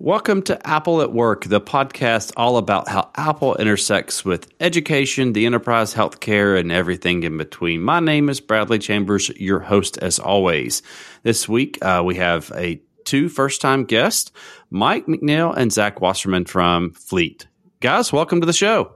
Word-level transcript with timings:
Welcome 0.00 0.42
to 0.42 0.66
Apple 0.66 1.02
at 1.02 1.12
Work, 1.12 1.44
the 1.44 1.60
podcast 1.60 2.32
all 2.36 2.56
about 2.56 2.88
how 2.88 3.10
Apple 3.14 3.54
intersects 3.54 4.24
with 4.24 4.52
education, 4.58 5.34
the 5.34 5.46
enterprise, 5.46 5.94
healthcare, 5.94 6.58
and 6.58 6.72
everything 6.72 7.22
in 7.22 7.38
between. 7.38 7.80
My 7.80 8.00
name 8.00 8.28
is 8.28 8.40
Bradley 8.40 8.80
Chambers, 8.80 9.28
your 9.36 9.60
host 9.60 9.96
as 9.98 10.18
always. 10.18 10.82
This 11.22 11.48
week 11.48 11.78
uh, 11.80 12.02
we 12.04 12.16
have 12.16 12.50
a 12.56 12.82
two 13.04 13.28
first 13.28 13.60
time 13.60 13.84
guests, 13.84 14.32
Mike 14.68 15.06
McNeil 15.06 15.56
and 15.56 15.72
Zach 15.72 16.00
Wasserman 16.00 16.44
from 16.44 16.90
Fleet. 16.90 17.46
Guys, 17.78 18.12
welcome 18.12 18.40
to 18.40 18.46
the 18.46 18.52
show. 18.52 18.94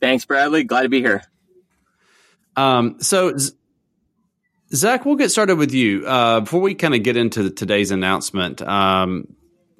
Thanks, 0.00 0.24
Bradley. 0.24 0.62
Glad 0.62 0.82
to 0.82 0.88
be 0.88 1.00
here. 1.00 1.24
Um, 2.54 3.00
so, 3.00 3.36
Zach, 4.72 5.04
we'll 5.04 5.16
get 5.16 5.30
started 5.32 5.56
with 5.56 5.74
you. 5.74 6.06
Uh, 6.06 6.40
before 6.40 6.60
we 6.60 6.76
kind 6.76 6.94
of 6.94 7.02
get 7.02 7.16
into 7.16 7.42
the, 7.42 7.50
today's 7.50 7.90
announcement, 7.90 8.62
um, 8.62 9.26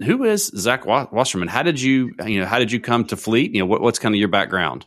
who 0.04 0.24
is 0.24 0.46
Zach 0.56 0.86
Wasserman? 0.86 1.48
How 1.48 1.62
did 1.62 1.80
you, 1.80 2.14
you 2.26 2.40
know, 2.40 2.46
how 2.46 2.58
did 2.58 2.72
you 2.72 2.80
come 2.80 3.04
to 3.06 3.16
Fleet? 3.16 3.52
You 3.52 3.60
know, 3.60 3.66
what, 3.66 3.80
what's 3.80 3.98
kind 3.98 4.14
of 4.14 4.18
your 4.18 4.28
background? 4.28 4.86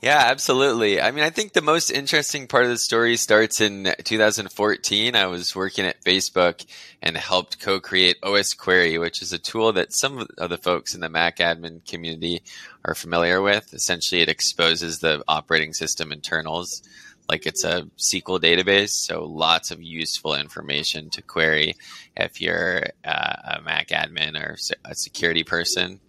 Yeah, 0.00 0.26
absolutely. 0.26 1.00
I 1.00 1.10
mean, 1.10 1.24
I 1.24 1.30
think 1.30 1.52
the 1.52 1.60
most 1.60 1.90
interesting 1.90 2.46
part 2.46 2.62
of 2.62 2.70
the 2.70 2.78
story 2.78 3.16
starts 3.16 3.60
in 3.60 3.92
2014. 4.04 5.16
I 5.16 5.26
was 5.26 5.56
working 5.56 5.86
at 5.86 6.04
Facebook 6.04 6.64
and 7.02 7.16
helped 7.16 7.58
co-create 7.58 8.16
OS 8.22 8.54
Query, 8.54 8.96
which 8.98 9.22
is 9.22 9.32
a 9.32 9.38
tool 9.38 9.72
that 9.72 9.92
some 9.92 10.24
of 10.38 10.50
the 10.50 10.56
folks 10.56 10.94
in 10.94 11.00
the 11.00 11.08
Mac 11.08 11.38
admin 11.38 11.84
community 11.84 12.42
are 12.84 12.94
familiar 12.94 13.42
with. 13.42 13.74
Essentially, 13.74 14.20
it 14.20 14.28
exposes 14.28 15.00
the 15.00 15.24
operating 15.26 15.72
system 15.72 16.12
internals 16.12 16.80
like 17.28 17.46
it's 17.46 17.64
a 17.64 17.82
SQL 17.98 18.40
database. 18.40 18.90
So 18.90 19.24
lots 19.24 19.70
of 19.70 19.82
useful 19.82 20.34
information 20.34 21.10
to 21.10 21.22
query 21.22 21.74
if 22.16 22.40
you're 22.40 22.84
uh, 23.04 23.56
a 23.58 23.62
Mac 23.62 23.88
admin 23.88 24.40
or 24.40 24.56
a 24.84 24.94
security 24.94 25.44
person. 25.44 26.00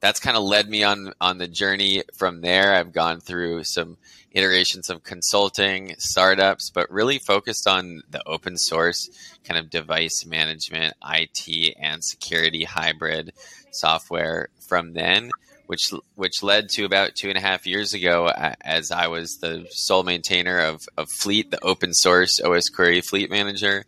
That's 0.00 0.18
kind 0.18 0.36
of 0.36 0.42
led 0.42 0.68
me 0.68 0.82
on 0.82 1.12
on 1.20 1.38
the 1.38 1.46
journey 1.46 2.02
from 2.14 2.40
there. 2.40 2.74
I've 2.74 2.92
gone 2.92 3.20
through 3.20 3.64
some 3.64 3.98
iterations 4.32 4.90
of 4.90 5.04
consulting, 5.04 5.94
startups, 5.98 6.70
but 6.70 6.90
really 6.90 7.18
focused 7.18 7.68
on 7.68 8.02
the 8.10 8.22
open 8.26 8.56
source 8.56 9.10
kind 9.44 9.60
of 9.60 9.70
device 9.70 10.26
management, 10.26 10.94
IT, 11.06 11.76
and 11.78 12.02
security 12.02 12.64
hybrid 12.64 13.32
software 13.70 14.48
from 14.60 14.94
then 14.94 15.30
which 15.66 15.90
which 16.14 16.42
led 16.42 16.68
to 16.70 16.84
about 16.84 17.14
two 17.14 17.28
and 17.28 17.38
a 17.38 17.40
half 17.40 17.66
years 17.66 17.94
ago, 17.94 18.26
as 18.60 18.90
I 18.90 19.08
was 19.08 19.38
the 19.38 19.66
sole 19.70 20.02
maintainer 20.02 20.58
of, 20.58 20.88
of 20.96 21.10
Fleet, 21.10 21.50
the 21.50 21.62
open 21.64 21.94
source 21.94 22.40
OS 22.40 22.68
Query 22.68 23.00
Fleet 23.00 23.30
Manager. 23.30 23.84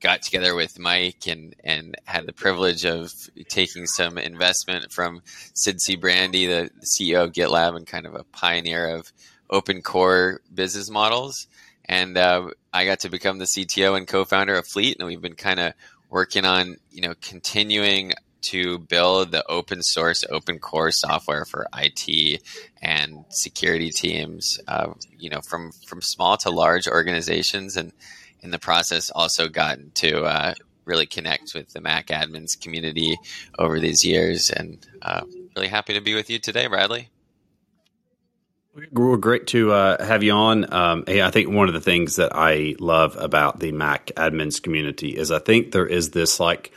Got 0.00 0.22
together 0.22 0.54
with 0.54 0.78
Mike 0.78 1.26
and 1.26 1.54
and 1.64 1.96
had 2.04 2.26
the 2.26 2.32
privilege 2.32 2.84
of 2.84 3.12
taking 3.48 3.86
some 3.86 4.16
investment 4.16 4.92
from 4.92 5.22
Sid 5.54 5.78
Sijbrandij, 5.78 6.30
the 6.30 6.70
CEO 6.86 7.24
of 7.24 7.32
GitLab 7.32 7.76
and 7.76 7.86
kind 7.86 8.06
of 8.06 8.14
a 8.14 8.24
pioneer 8.24 8.94
of 8.94 9.12
open 9.50 9.82
core 9.82 10.40
business 10.54 10.88
models. 10.90 11.48
And 11.84 12.16
uh, 12.16 12.50
I 12.72 12.84
got 12.84 13.00
to 13.00 13.08
become 13.08 13.38
the 13.38 13.46
CTO 13.46 13.96
and 13.96 14.06
co-founder 14.06 14.54
of 14.54 14.66
Fleet, 14.66 14.98
and 14.98 15.08
we've 15.08 15.22
been 15.22 15.34
kind 15.34 15.58
of 15.58 15.72
working 16.10 16.44
on 16.44 16.76
you 16.90 17.02
know 17.02 17.14
continuing 17.20 18.12
to 18.40 18.78
build 18.78 19.32
the 19.32 19.44
open 19.48 19.82
source, 19.82 20.24
open 20.30 20.58
core 20.58 20.90
software 20.90 21.44
for 21.44 21.66
IT 21.76 22.42
and 22.80 23.24
security 23.30 23.90
teams, 23.90 24.58
uh, 24.68 24.92
you 25.16 25.30
know, 25.30 25.40
from 25.40 25.72
from 25.86 26.00
small 26.00 26.36
to 26.38 26.50
large 26.50 26.86
organizations, 26.86 27.76
and 27.76 27.92
in 28.40 28.50
the 28.50 28.58
process, 28.58 29.10
also 29.10 29.48
gotten 29.48 29.90
to 29.96 30.24
uh, 30.24 30.54
really 30.84 31.06
connect 31.06 31.54
with 31.54 31.72
the 31.72 31.80
Mac 31.80 32.08
admins 32.08 32.60
community 32.60 33.18
over 33.58 33.80
these 33.80 34.04
years, 34.04 34.50
and 34.50 34.86
uh, 35.02 35.22
really 35.56 35.68
happy 35.68 35.94
to 35.94 36.00
be 36.00 36.14
with 36.14 36.30
you 36.30 36.38
today, 36.38 36.66
Bradley. 36.66 37.08
We're 38.92 39.16
great 39.16 39.48
to 39.48 39.72
uh, 39.72 40.04
have 40.04 40.22
you 40.22 40.32
on. 40.32 40.72
Um, 40.72 41.04
I 41.08 41.30
think 41.30 41.50
one 41.50 41.66
of 41.66 41.74
the 41.74 41.80
things 41.80 42.16
that 42.16 42.30
I 42.34 42.76
love 42.78 43.16
about 43.16 43.58
the 43.58 43.72
Mac 43.72 44.12
admins 44.16 44.62
community 44.62 45.16
is 45.16 45.32
I 45.32 45.40
think 45.40 45.72
there 45.72 45.86
is 45.86 46.10
this 46.10 46.38
like 46.38 46.72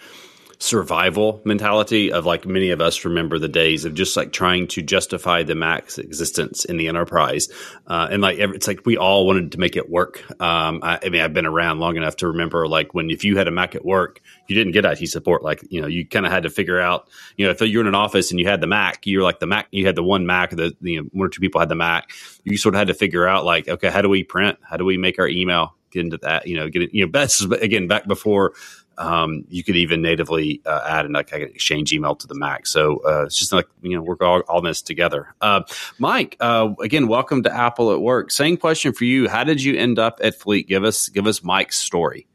survival 0.61 1.41
mentality 1.43 2.11
of 2.11 2.27
like 2.27 2.45
many 2.45 2.69
of 2.69 2.81
us 2.81 3.03
remember 3.03 3.39
the 3.39 3.47
days 3.47 3.83
of 3.83 3.95
just 3.95 4.15
like 4.15 4.31
trying 4.31 4.67
to 4.67 4.83
justify 4.83 5.41
the 5.41 5.55
Mac's 5.55 5.97
existence 5.97 6.65
in 6.65 6.77
the 6.77 6.87
enterprise. 6.87 7.49
Uh, 7.87 8.07
and 8.11 8.21
like, 8.21 8.37
it's 8.37 8.67
like 8.67 8.85
we 8.85 8.95
all 8.95 9.25
wanted 9.25 9.53
to 9.53 9.59
make 9.59 9.75
it 9.75 9.89
work. 9.89 10.23
Um, 10.39 10.81
I, 10.83 10.99
I, 11.03 11.09
mean, 11.09 11.21
I've 11.21 11.33
been 11.33 11.47
around 11.47 11.79
long 11.79 11.97
enough 11.97 12.17
to 12.17 12.27
remember 12.27 12.67
like 12.67 12.93
when 12.93 13.09
if 13.09 13.23
you 13.23 13.37
had 13.37 13.47
a 13.47 13.51
Mac 13.51 13.73
at 13.73 13.83
work, 13.83 14.21
you 14.47 14.55
didn't 14.55 14.73
get 14.73 14.85
IT 14.85 15.07
support. 15.07 15.41
Like, 15.41 15.65
you 15.71 15.81
know, 15.81 15.87
you 15.87 16.07
kind 16.07 16.27
of 16.27 16.31
had 16.31 16.43
to 16.43 16.51
figure 16.51 16.79
out, 16.79 17.09
you 17.37 17.45
know, 17.45 17.51
if 17.51 17.61
you're 17.61 17.81
in 17.81 17.87
an 17.87 17.95
office 17.95 18.29
and 18.29 18.39
you 18.39 18.47
had 18.47 18.61
the 18.61 18.67
Mac, 18.67 19.07
you're 19.07 19.23
like 19.23 19.39
the 19.39 19.47
Mac, 19.47 19.67
you 19.71 19.87
had 19.87 19.95
the 19.95 20.03
one 20.03 20.27
Mac, 20.27 20.51
the, 20.51 20.75
you 20.81 21.01
know, 21.01 21.09
one 21.11 21.25
or 21.25 21.29
two 21.29 21.41
people 21.41 21.59
had 21.59 21.69
the 21.69 21.75
Mac. 21.75 22.11
You 22.43 22.55
sort 22.55 22.75
of 22.75 22.79
had 22.79 22.89
to 22.89 22.93
figure 22.93 23.27
out 23.27 23.45
like, 23.45 23.67
okay, 23.67 23.89
how 23.89 24.03
do 24.03 24.09
we 24.09 24.23
print? 24.23 24.59
How 24.61 24.77
do 24.77 24.85
we 24.85 24.99
make 24.99 25.17
our 25.17 25.27
email? 25.27 25.75
Get 25.91 26.05
into 26.05 26.17
that, 26.19 26.47
you 26.47 26.55
know, 26.55 26.69
get 26.69 26.83
it, 26.83 26.93
you 26.93 27.05
know, 27.05 27.11
that's 27.11 27.41
again 27.41 27.87
back 27.87 28.07
before 28.07 28.53
um, 29.01 29.45
you 29.49 29.63
could 29.63 29.75
even 29.75 30.01
natively 30.01 30.61
uh, 30.65 30.81
add 30.87 31.05
an, 31.05 31.13
like, 31.13 31.31
exchange 31.33 31.91
email 31.91 32.15
to 32.15 32.27
the 32.27 32.35
Mac. 32.35 32.67
So 32.67 33.01
uh, 33.03 33.23
it's 33.25 33.37
just 33.37 33.51
like 33.51 33.67
you 33.81 33.95
know 33.95 34.03
we're 34.03 34.15
all, 34.21 34.41
all 34.41 34.61
this 34.61 34.81
together. 34.81 35.33
Uh, 35.41 35.61
Mike, 35.97 36.37
uh, 36.39 36.69
again, 36.81 37.07
welcome 37.07 37.43
to 37.43 37.53
Apple 37.53 37.91
at 37.91 37.99
Work. 37.99 38.31
Same 38.31 38.57
question 38.57 38.93
for 38.93 39.05
you. 39.05 39.27
How 39.27 39.43
did 39.43 39.61
you 39.61 39.75
end 39.75 39.97
up 39.97 40.19
at 40.23 40.35
Fleet? 40.35 40.67
Give 40.67 40.83
us 40.83 41.09
give 41.09 41.25
us 41.25 41.43
Mike's 41.43 41.79
story. 41.79 42.27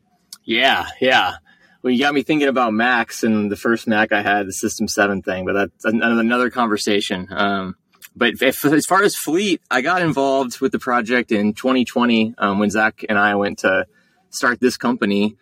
Yeah, 0.45 0.87
yeah. 1.01 1.37
Well, 1.83 1.93
you 1.93 2.01
got 2.01 2.15
me 2.15 2.23
thinking 2.23 2.49
about 2.49 2.73
Macs 2.73 3.23
and 3.23 3.51
the 3.51 3.57
first 3.57 3.87
Mac 3.87 4.11
I 4.11 4.23
had, 4.23 4.47
the 4.47 4.53
System 4.53 4.89
Seven 4.89 5.23
thing, 5.23 5.45
but 5.45 5.53
that's 5.53 5.85
another 5.85 6.51
conversation. 6.51 7.29
Um, 7.31 7.77
but 8.17 8.43
if, 8.43 8.65
as 8.65 8.87
far 8.87 9.05
as 9.05 9.15
Fleet, 9.15 9.61
I 9.71 9.83
got 9.83 10.03
involved 10.03 10.61
with 10.61 10.73
the 10.73 10.79
project 10.79 11.31
in 11.31 11.53
2020 11.53 12.35
um, 12.39 12.59
when 12.59 12.71
Zach 12.71 13.05
and 13.09 13.19
I 13.19 13.37
went 13.37 13.59
to 13.59 13.87
start 14.31 14.59
this 14.59 14.77
company. 14.77 15.37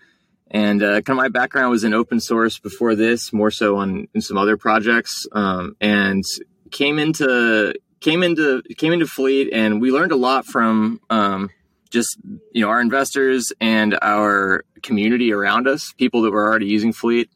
And 0.50 0.82
uh, 0.82 1.00
kind 1.00 1.10
of 1.10 1.16
my 1.16 1.28
background 1.28 1.70
was 1.70 1.84
in 1.84 1.94
open 1.94 2.20
source 2.20 2.58
before 2.58 2.94
this, 2.94 3.32
more 3.32 3.50
so 3.50 3.76
on 3.76 4.08
in 4.14 4.20
some 4.20 4.36
other 4.36 4.56
projects, 4.56 5.26
um, 5.32 5.74
and 5.80 6.22
came 6.70 6.98
into 6.98 7.74
came 8.00 8.22
into 8.22 8.62
came 8.76 8.92
into 8.92 9.06
Fleet, 9.06 9.50
and 9.52 9.80
we 9.80 9.90
learned 9.90 10.12
a 10.12 10.16
lot 10.16 10.44
from 10.44 11.00
um, 11.08 11.50
just 11.90 12.18
you 12.52 12.60
know 12.60 12.68
our 12.68 12.80
investors 12.80 13.52
and 13.60 13.98
our 14.02 14.64
community 14.82 15.32
around 15.32 15.66
us, 15.66 15.92
people 15.96 16.22
that 16.22 16.30
were 16.30 16.46
already 16.46 16.66
using 16.66 16.92
Fleet, 16.92 17.30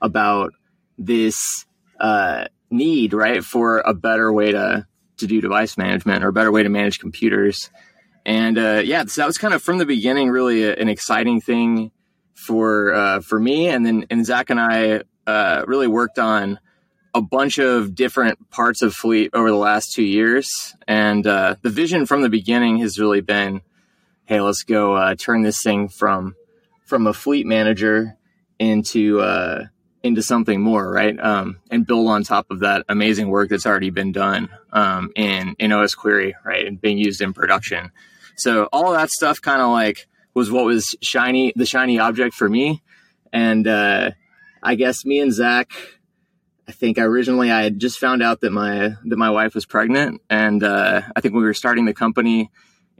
about 0.00 0.52
this 0.96 1.66
uh, 1.98 2.44
need 2.70 3.12
right 3.12 3.42
for 3.42 3.78
a 3.80 3.94
better 3.94 4.32
way 4.32 4.52
to 4.52 4.86
to 5.16 5.26
do 5.26 5.40
device 5.40 5.76
management 5.76 6.24
or 6.24 6.28
a 6.28 6.32
better 6.32 6.52
way 6.52 6.62
to 6.62 6.68
manage 6.68 6.98
computers. 6.98 7.70
And 8.26 8.58
uh, 8.58 8.82
yeah, 8.84 9.04
so 9.04 9.20
that 9.20 9.26
was 9.26 9.38
kind 9.38 9.54
of 9.54 9.62
from 9.62 9.78
the 9.78 9.86
beginning 9.86 10.30
really 10.30 10.72
an 10.72 10.88
exciting 10.88 11.40
thing 11.40 11.90
for 12.34 12.92
uh, 12.92 13.20
for 13.20 13.38
me, 13.38 13.68
and 13.68 13.84
then 13.84 14.06
and 14.10 14.26
Zach 14.26 14.50
and 14.50 14.60
I 14.60 15.02
uh, 15.26 15.64
really 15.66 15.88
worked 15.88 16.18
on 16.18 16.58
a 17.14 17.20
bunch 17.20 17.58
of 17.58 17.94
different 17.94 18.50
parts 18.50 18.82
of 18.82 18.92
Fleet 18.92 19.30
over 19.32 19.48
the 19.48 19.56
last 19.56 19.92
two 19.92 20.02
years, 20.02 20.74
and 20.86 21.26
uh, 21.26 21.56
the 21.62 21.70
vision 21.70 22.06
from 22.06 22.22
the 22.22 22.28
beginning 22.28 22.78
has 22.78 22.98
really 22.98 23.20
been, 23.20 23.62
hey, 24.24 24.40
let's 24.40 24.64
go 24.64 24.94
uh, 24.94 25.14
turn 25.14 25.42
this 25.42 25.62
thing 25.62 25.88
from 25.88 26.34
from 26.84 27.06
a 27.06 27.14
fleet 27.14 27.46
manager 27.46 28.16
into 28.58 29.20
uh, 29.20 29.64
into 30.02 30.22
something 30.22 30.60
more, 30.60 30.90
right? 30.90 31.18
Um, 31.18 31.60
and 31.70 31.86
build 31.86 32.08
on 32.08 32.24
top 32.24 32.50
of 32.50 32.60
that 32.60 32.84
amazing 32.88 33.28
work 33.28 33.48
that's 33.48 33.66
already 33.66 33.90
been 33.90 34.12
done 34.12 34.50
um, 34.72 35.10
in 35.16 35.56
in 35.58 35.72
OS 35.72 35.94
Query, 35.94 36.34
right, 36.44 36.66
and 36.66 36.80
being 36.80 36.98
used 36.98 37.20
in 37.20 37.32
production. 37.32 37.90
So 38.36 38.64
all 38.72 38.92
that 38.92 39.10
stuff 39.10 39.40
kind 39.40 39.62
of 39.62 39.70
like 39.70 40.08
was 40.34 40.50
what 40.50 40.64
was 40.64 40.96
shiny, 41.00 41.52
the 41.56 41.66
shiny 41.66 41.98
object 41.98 42.34
for 42.34 42.48
me. 42.48 42.82
And 43.32 43.66
uh, 43.66 44.10
I 44.62 44.74
guess 44.74 45.04
me 45.04 45.20
and 45.20 45.32
Zach, 45.32 45.72
I 46.68 46.72
think 46.72 46.98
originally 46.98 47.50
I 47.50 47.62
had 47.62 47.78
just 47.78 47.98
found 47.98 48.22
out 48.22 48.40
that 48.40 48.50
my 48.50 48.94
that 49.04 49.16
my 49.16 49.30
wife 49.30 49.54
was 49.54 49.66
pregnant, 49.66 50.22
and 50.30 50.62
uh, 50.62 51.02
I 51.14 51.20
think 51.20 51.34
we 51.34 51.42
were 51.42 51.54
starting 51.54 51.84
the 51.84 51.94
company, 51.94 52.50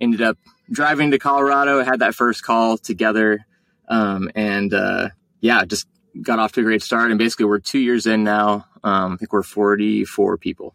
ended 0.00 0.20
up 0.20 0.36
driving 0.70 1.10
to 1.12 1.18
Colorado, 1.18 1.82
had 1.82 2.00
that 2.00 2.14
first 2.14 2.42
call 2.42 2.76
together, 2.76 3.46
um, 3.88 4.30
and 4.34 4.72
uh, 4.74 5.08
yeah, 5.40 5.64
just 5.64 5.86
got 6.20 6.38
off 6.38 6.52
to 6.52 6.60
a 6.60 6.64
great 6.64 6.82
start. 6.82 7.10
And 7.10 7.18
basically, 7.18 7.46
we're 7.46 7.58
two 7.58 7.78
years 7.78 8.06
in 8.06 8.24
now. 8.24 8.66
Um, 8.82 9.14
I 9.14 9.16
think 9.16 9.32
we're 9.32 9.42
forty 9.42 10.04
four 10.04 10.36
people. 10.36 10.74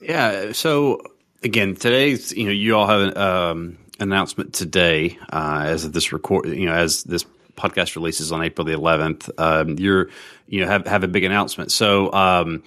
Yeah. 0.00 0.52
So 0.52 1.00
again, 1.42 1.74
today's 1.74 2.32
you 2.32 2.44
know 2.44 2.52
you 2.52 2.76
all 2.76 2.86
have 2.86 3.16
um, 3.16 3.78
announcement 4.00 4.52
today, 4.52 5.18
uh, 5.32 5.62
as 5.66 5.84
of 5.84 5.92
this 5.92 6.12
record, 6.12 6.48
you 6.48 6.66
know, 6.66 6.74
as 6.74 7.02
this 7.04 7.24
podcast 7.56 7.94
releases 7.96 8.32
on 8.32 8.42
April 8.42 8.64
the 8.64 8.72
11th, 8.72 9.30
um, 9.38 9.78
you're, 9.78 10.08
you 10.46 10.60
know, 10.60 10.66
have, 10.66 10.86
have 10.86 11.04
a 11.04 11.08
big 11.08 11.24
announcement. 11.24 11.70
So, 11.70 12.12
um, 12.12 12.62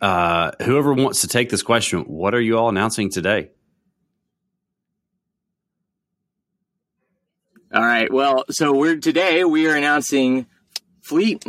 uh, 0.00 0.52
whoever 0.62 0.94
wants 0.94 1.22
to 1.22 1.28
take 1.28 1.50
this 1.50 1.62
question, 1.62 2.02
what 2.02 2.34
are 2.34 2.40
you 2.40 2.56
all 2.56 2.68
announcing 2.68 3.10
today? 3.10 3.50
All 7.74 7.84
right. 7.84 8.10
Well, 8.10 8.44
so 8.50 8.72
we're 8.72 8.96
today 8.96 9.44
we 9.44 9.66
are 9.66 9.74
announcing 9.74 10.46
Fleet 11.02 11.44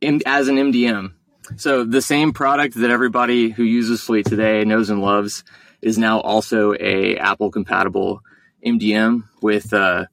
as 0.00 0.48
an 0.48 0.56
MDM. 0.56 1.12
So 1.56 1.84
the 1.84 2.00
same 2.00 2.32
product 2.32 2.74
that 2.76 2.90
everybody 2.90 3.50
who 3.50 3.62
uses 3.62 4.00
Fleet 4.00 4.24
today 4.24 4.64
knows 4.64 4.88
and 4.88 5.02
loves 5.02 5.44
is 5.82 5.98
now 5.98 6.20
also 6.20 6.72
a 6.80 7.16
Apple 7.16 7.50
compatible 7.50 8.22
MDM 8.64 9.24
with, 9.40 9.72
uh, 9.72 10.06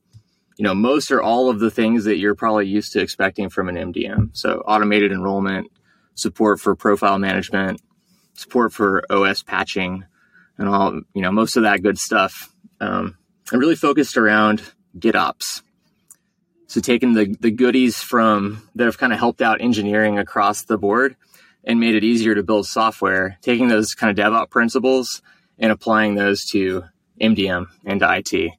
you 0.57 0.63
know, 0.63 0.73
most 0.73 1.11
or 1.11 1.21
all 1.21 1.49
of 1.49 1.59
the 1.59 1.71
things 1.71 2.05
that 2.05 2.17
you're 2.17 2.35
probably 2.35 2.67
used 2.67 2.93
to 2.93 3.01
expecting 3.01 3.49
from 3.49 3.69
an 3.69 3.75
MDM. 3.75 4.35
So 4.35 4.63
automated 4.65 5.11
enrollment, 5.11 5.71
support 6.15 6.59
for 6.59 6.75
profile 6.75 7.19
management, 7.19 7.81
support 8.33 8.73
for 8.73 9.03
OS 9.09 9.43
patching, 9.43 10.05
and 10.57 10.67
all, 10.67 11.01
you 11.13 11.21
know, 11.21 11.31
most 11.31 11.55
of 11.55 11.63
that 11.63 11.81
good 11.81 11.97
stuff. 11.97 12.53
Um, 12.81 13.17
and 13.51 13.61
really 13.61 13.75
focused 13.75 14.17
around 14.17 14.61
GitOps. 14.97 15.61
So 16.67 16.81
taking 16.81 17.13
the, 17.13 17.35
the 17.39 17.51
goodies 17.51 17.97
from 17.97 18.61
that 18.75 18.85
have 18.85 18.97
kind 18.97 19.11
of 19.11 19.19
helped 19.19 19.41
out 19.41 19.61
engineering 19.61 20.19
across 20.19 20.63
the 20.65 20.77
board 20.77 21.15
and 21.63 21.79
made 21.79 21.95
it 21.95 22.03
easier 22.03 22.35
to 22.35 22.43
build 22.43 22.67
software, 22.67 23.37
taking 23.41 23.67
those 23.67 23.93
kind 23.95 24.17
of 24.17 24.23
DevOps 24.23 24.49
principles 24.49 25.21
and 25.57 25.71
applying 25.71 26.15
those 26.15 26.45
to 26.51 26.83
MDM 27.21 27.68
and 27.86 28.01
IT. 28.01 28.51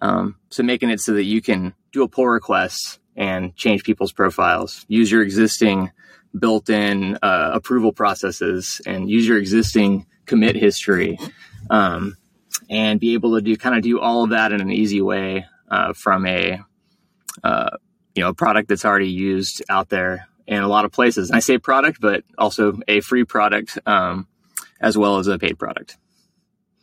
Um, 0.00 0.36
so 0.50 0.62
making 0.62 0.90
it 0.90 1.00
so 1.00 1.14
that 1.14 1.24
you 1.24 1.40
can 1.42 1.74
do 1.92 2.02
a 2.02 2.08
pull 2.08 2.28
request 2.28 3.00
and 3.16 3.54
change 3.56 3.82
people's 3.82 4.12
profiles, 4.12 4.84
use 4.88 5.10
your 5.10 5.22
existing 5.22 5.90
built-in 6.38 7.18
uh, 7.22 7.50
approval 7.52 7.92
processes, 7.92 8.80
and 8.86 9.10
use 9.10 9.26
your 9.26 9.38
existing 9.38 10.06
commit 10.26 10.54
history, 10.54 11.18
um, 11.70 12.16
and 12.70 13.00
be 13.00 13.14
able 13.14 13.34
to 13.34 13.40
do 13.40 13.56
kind 13.56 13.74
of 13.74 13.82
do 13.82 13.98
all 13.98 14.24
of 14.24 14.30
that 14.30 14.52
in 14.52 14.60
an 14.60 14.70
easy 14.70 15.00
way 15.00 15.46
uh, 15.70 15.92
from 15.94 16.26
a 16.26 16.60
uh, 17.42 17.70
you 18.14 18.22
know 18.22 18.32
product 18.34 18.68
that's 18.68 18.84
already 18.84 19.10
used 19.10 19.62
out 19.68 19.88
there 19.88 20.28
in 20.46 20.62
a 20.62 20.68
lot 20.68 20.84
of 20.84 20.92
places. 20.92 21.28
And 21.30 21.36
I 21.36 21.40
say 21.40 21.58
product, 21.58 22.00
but 22.00 22.24
also 22.36 22.78
a 22.88 23.00
free 23.00 23.24
product 23.24 23.78
um, 23.86 24.28
as 24.80 24.96
well 24.96 25.18
as 25.18 25.26
a 25.26 25.38
paid 25.38 25.58
product. 25.58 25.96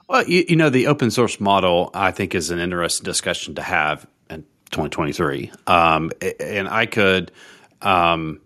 Well, 0.07 0.27
you, 0.27 0.45
you, 0.49 0.55
know, 0.55 0.69
the 0.69 0.87
open 0.87 1.09
source 1.09 1.39
model, 1.39 1.89
I 1.93 2.11
think, 2.11 2.35
is 2.35 2.51
an 2.51 2.59
interesting 2.59 3.05
discussion 3.05 3.55
to 3.55 3.61
have 3.61 4.05
in 4.29 4.43
2023. 4.71 5.51
Um, 5.65 6.11
and 6.39 6.67
I 6.67 6.85
could 6.85 7.31
um, 7.81 8.41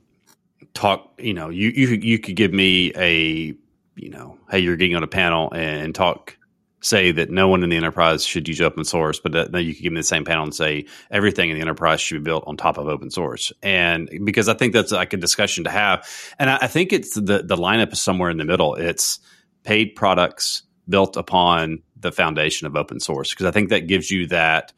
talk, 0.73 1.13
you 1.17 1.33
know, 1.33 1.50
you, 1.50 1.69
you, 1.69 1.88
you 1.88 2.19
could 2.19 2.35
give 2.35 2.53
me 2.53 2.94
a, 2.95 3.53
you 3.95 4.09
know, 4.09 4.38
hey, 4.50 4.59
you're 4.59 4.77
getting 4.77 4.95
on 4.95 5.03
a 5.03 5.07
panel 5.07 5.51
and 5.53 5.94
talk 5.94 6.38
say 6.81 7.11
that 7.11 7.29
no 7.29 7.47
one 7.47 7.63
in 7.63 7.69
the 7.69 7.75
enterprise 7.75 8.23
should 8.23 8.47
use 8.47 8.61
open 8.61 8.85
source, 8.85 9.19
but 9.19 9.51
then 9.51 9.65
you 9.65 9.73
could 9.73 9.83
give 9.83 9.94
me 9.94 10.00
the 10.00 10.03
same 10.03 10.23
panel 10.23 10.44
and 10.44 10.56
say 10.56 10.85
everything 11.11 11.50
in 11.50 11.56
the 11.56 11.61
enterprise 11.61 12.00
should 12.00 12.15
be 12.15 12.23
built 12.23 12.45
on 12.47 12.56
top 12.56 12.77
of 12.77 12.88
open 12.88 13.11
source. 13.11 13.51
And 13.61 14.09
because 14.23 14.47
I 14.47 14.53
think 14.53 14.73
that's 14.73 14.91
like 14.91 15.13
a 15.13 15.17
discussion 15.17 15.65
to 15.65 15.69
have, 15.69 16.07
and 16.38 16.50
I, 16.50 16.59
I 16.61 16.67
think 16.67 16.94
it's 16.94 17.15
the 17.15 17.44
the 17.44 17.57
lineup 17.57 17.91
is 17.91 18.00
somewhere 18.01 18.29
in 18.29 18.38
the 18.38 18.45
middle. 18.45 18.75
It's 18.75 19.19
paid 19.63 19.95
products 19.95 20.63
built 20.89 21.15
upon 21.18 21.81
the 22.00 22.12
foundation 22.12 22.68
of 22.68 22.75
open 22.75 23.00
source 23.00 23.31
because 23.31 23.45
I 23.45 23.51
think 23.51 23.69
that 23.69 23.88
gives 23.88 24.09
you 24.09 24.27
that 24.27 24.74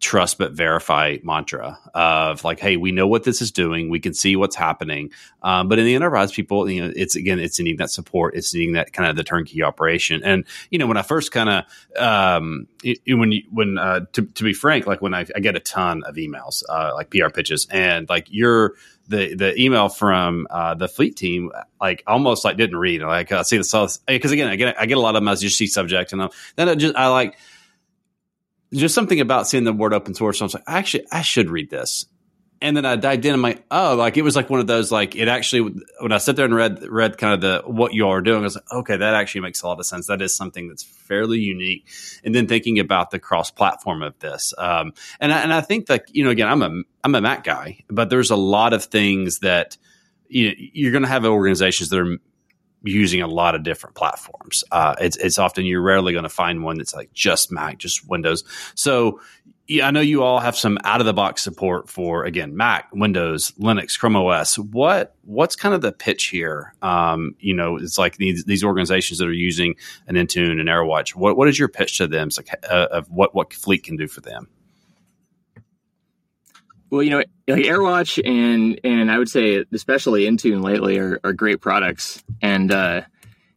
trust 0.00 0.38
but 0.38 0.52
verify 0.52 1.18
mantra 1.22 1.78
of 1.94 2.42
like, 2.42 2.58
hey, 2.58 2.76
we 2.78 2.90
know 2.90 3.06
what 3.06 3.22
this 3.22 3.42
is 3.42 3.52
doing, 3.52 3.90
we 3.90 4.00
can 4.00 4.14
see 4.14 4.34
what's 4.34 4.56
happening. 4.56 5.10
Um, 5.42 5.68
but 5.68 5.78
in 5.78 5.84
the 5.84 5.94
enterprise, 5.94 6.32
people, 6.32 6.68
you 6.70 6.82
know, 6.82 6.92
it's 6.96 7.16
again, 7.16 7.38
it's 7.38 7.58
needing 7.58 7.76
that 7.76 7.90
support, 7.90 8.34
it's 8.34 8.54
needing 8.54 8.72
that 8.72 8.92
kind 8.92 9.10
of 9.10 9.16
the 9.16 9.24
turnkey 9.24 9.62
operation. 9.62 10.22
And 10.24 10.44
you 10.70 10.78
know, 10.78 10.86
when 10.86 10.96
I 10.96 11.02
first 11.02 11.32
kind 11.32 11.48
of 11.50 12.02
um, 12.02 12.66
when 13.06 13.32
you, 13.32 13.42
when 13.50 13.76
uh, 13.76 14.00
to, 14.14 14.22
to 14.22 14.44
be 14.44 14.54
frank, 14.54 14.86
like 14.86 15.02
when 15.02 15.12
I, 15.12 15.26
I 15.36 15.40
get 15.40 15.54
a 15.54 15.60
ton 15.60 16.02
of 16.04 16.14
emails, 16.16 16.62
uh, 16.68 16.92
like 16.94 17.10
PR 17.10 17.28
pitches, 17.28 17.66
and 17.70 18.08
like 18.08 18.26
you're 18.30 18.74
the 19.08 19.34
the 19.34 19.60
email 19.60 19.90
from 19.90 20.46
uh, 20.48 20.74
the 20.74 20.88
fleet 20.88 21.16
team 21.16 21.50
like 21.80 22.02
almost 22.06 22.44
like 22.44 22.56
didn't 22.56 22.78
read. 22.78 23.02
Like 23.02 23.32
I 23.32 23.42
see 23.42 23.58
the 23.58 23.98
because 24.06 24.32
again 24.32 24.48
I 24.48 24.56
get 24.56 24.80
I 24.80 24.86
get 24.86 24.96
a 24.96 25.00
lot 25.00 25.14
of 25.14 25.20
them. 25.20 25.28
As 25.28 25.42
you 25.42 25.50
see 25.50 25.66
subject 25.66 26.12
and 26.12 26.30
then 26.56 26.68
I 26.68 26.74
just 26.74 26.96
I 26.96 27.08
like 27.08 27.36
just 28.72 28.94
something 28.94 29.20
about 29.20 29.48
seeing 29.48 29.64
the 29.64 29.72
word 29.72 29.92
open 29.92 30.14
source. 30.14 30.40
I 30.40 30.44
was 30.44 30.54
like, 30.54 30.64
actually, 30.66 31.06
I 31.10 31.22
should 31.22 31.50
read 31.50 31.70
this. 31.70 32.06
And 32.62 32.76
then 32.76 32.84
I 32.84 32.96
dived 32.96 33.24
in 33.24 33.32
and 33.32 33.42
like, 33.42 33.64
oh, 33.70 33.96
like 33.96 34.18
it 34.18 34.22
was 34.22 34.36
like 34.36 34.50
one 34.50 34.60
of 34.60 34.66
those 34.66 34.92
like 34.92 35.16
it 35.16 35.28
actually 35.28 35.82
when 35.98 36.12
I 36.12 36.18
sat 36.18 36.36
there 36.36 36.44
and 36.44 36.54
read 36.54 36.86
read 36.86 37.16
kind 37.16 37.32
of 37.32 37.40
the 37.40 37.62
what 37.66 37.94
you 37.94 38.06
are 38.08 38.20
doing, 38.20 38.40
I 38.40 38.42
was 38.42 38.54
like, 38.54 38.70
okay, 38.70 38.98
that 38.98 39.14
actually 39.14 39.40
makes 39.40 39.62
a 39.62 39.66
lot 39.66 39.80
of 39.80 39.86
sense. 39.86 40.08
That 40.08 40.20
is 40.20 40.36
something 40.36 40.68
that's 40.68 40.82
fairly 40.82 41.38
unique. 41.38 41.88
And 42.22 42.34
then 42.34 42.46
thinking 42.46 42.78
about 42.78 43.12
the 43.12 43.18
cross 43.18 43.50
platform 43.50 44.02
of 44.02 44.18
this, 44.18 44.52
um, 44.58 44.92
and 45.20 45.32
I, 45.32 45.40
and 45.40 45.54
I 45.54 45.62
think 45.62 45.86
that 45.86 46.14
you 46.14 46.22
know 46.22 46.28
again, 46.28 46.48
I'm 46.48 46.60
a 46.60 46.82
I'm 47.02 47.14
a 47.14 47.22
Mac 47.22 47.44
guy, 47.44 47.82
but 47.88 48.10
there's 48.10 48.30
a 48.30 48.36
lot 48.36 48.74
of 48.74 48.84
things 48.84 49.38
that 49.38 49.78
you 50.28 50.48
know, 50.48 50.54
you're 50.58 50.92
going 50.92 51.02
to 51.02 51.08
have 51.08 51.24
organizations 51.24 51.88
that 51.88 51.98
are 51.98 52.18
using 52.82 53.22
a 53.22 53.26
lot 53.26 53.54
of 53.54 53.62
different 53.62 53.96
platforms. 53.96 54.64
Uh, 54.70 54.94
it's, 55.00 55.16
it's 55.16 55.38
often 55.38 55.64
you're 55.64 55.82
rarely 55.82 56.12
going 56.12 56.22
to 56.24 56.28
find 56.28 56.62
one 56.62 56.78
that's 56.78 56.94
like 56.94 57.12
just 57.12 57.52
Mac, 57.52 57.78
just 57.78 58.08
Windows. 58.08 58.44
So 58.74 59.20
yeah, 59.70 59.86
I 59.86 59.92
know 59.92 60.00
you 60.00 60.24
all 60.24 60.40
have 60.40 60.56
some 60.56 60.78
out 60.82 60.98
of 60.98 61.06
the 61.06 61.12
box 61.12 61.44
support 61.44 61.88
for 61.88 62.24
again 62.24 62.56
Mac, 62.56 62.88
Windows, 62.92 63.52
Linux, 63.52 63.96
Chrome 63.96 64.16
OS. 64.16 64.58
What 64.58 65.14
what's 65.22 65.54
kind 65.54 65.76
of 65.76 65.80
the 65.80 65.92
pitch 65.92 66.26
here? 66.26 66.74
Um, 66.82 67.36
you 67.38 67.54
know, 67.54 67.76
it's 67.76 67.96
like 67.96 68.16
these 68.16 68.44
these 68.46 68.64
organizations 68.64 69.20
that 69.20 69.28
are 69.28 69.32
using 69.32 69.76
an 70.08 70.16
Intune 70.16 70.58
and 70.58 70.68
AirWatch. 70.68 71.14
What 71.14 71.36
what 71.36 71.48
is 71.48 71.56
your 71.56 71.68
pitch 71.68 71.98
to 71.98 72.08
them? 72.08 72.26
It's 72.26 72.36
like 72.36 72.48
uh, 72.68 72.88
of 72.90 73.08
what 73.10 73.32
what 73.32 73.52
Fleet 73.54 73.84
can 73.84 73.96
do 73.96 74.08
for 74.08 74.20
them? 74.20 74.48
Well, 76.90 77.02
you 77.02 77.10
know, 77.10 77.18
like 77.18 77.28
AirWatch 77.64 78.20
and 78.26 78.80
and 78.82 79.10
I 79.10 79.18
would 79.18 79.28
say 79.28 79.64
especially 79.72 80.24
Intune 80.24 80.62
lately 80.62 80.98
are, 80.98 81.20
are 81.22 81.32
great 81.32 81.60
products. 81.60 82.22
And 82.42 82.72
uh, 82.72 83.02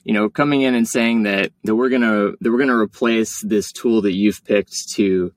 you 0.04 0.14
know, 0.14 0.30
coming 0.30 0.62
in 0.62 0.76
and 0.76 0.88
saying 0.88 1.24
that 1.24 1.52
that 1.64 1.76
we're 1.76 1.90
gonna 1.90 2.34
that 2.40 2.52
we're 2.52 2.60
gonna 2.60 2.78
replace 2.78 3.42
this 3.42 3.72
tool 3.72 4.02
that 4.04 4.14
you've 4.14 4.44
picked 4.46 4.90
to 4.92 5.34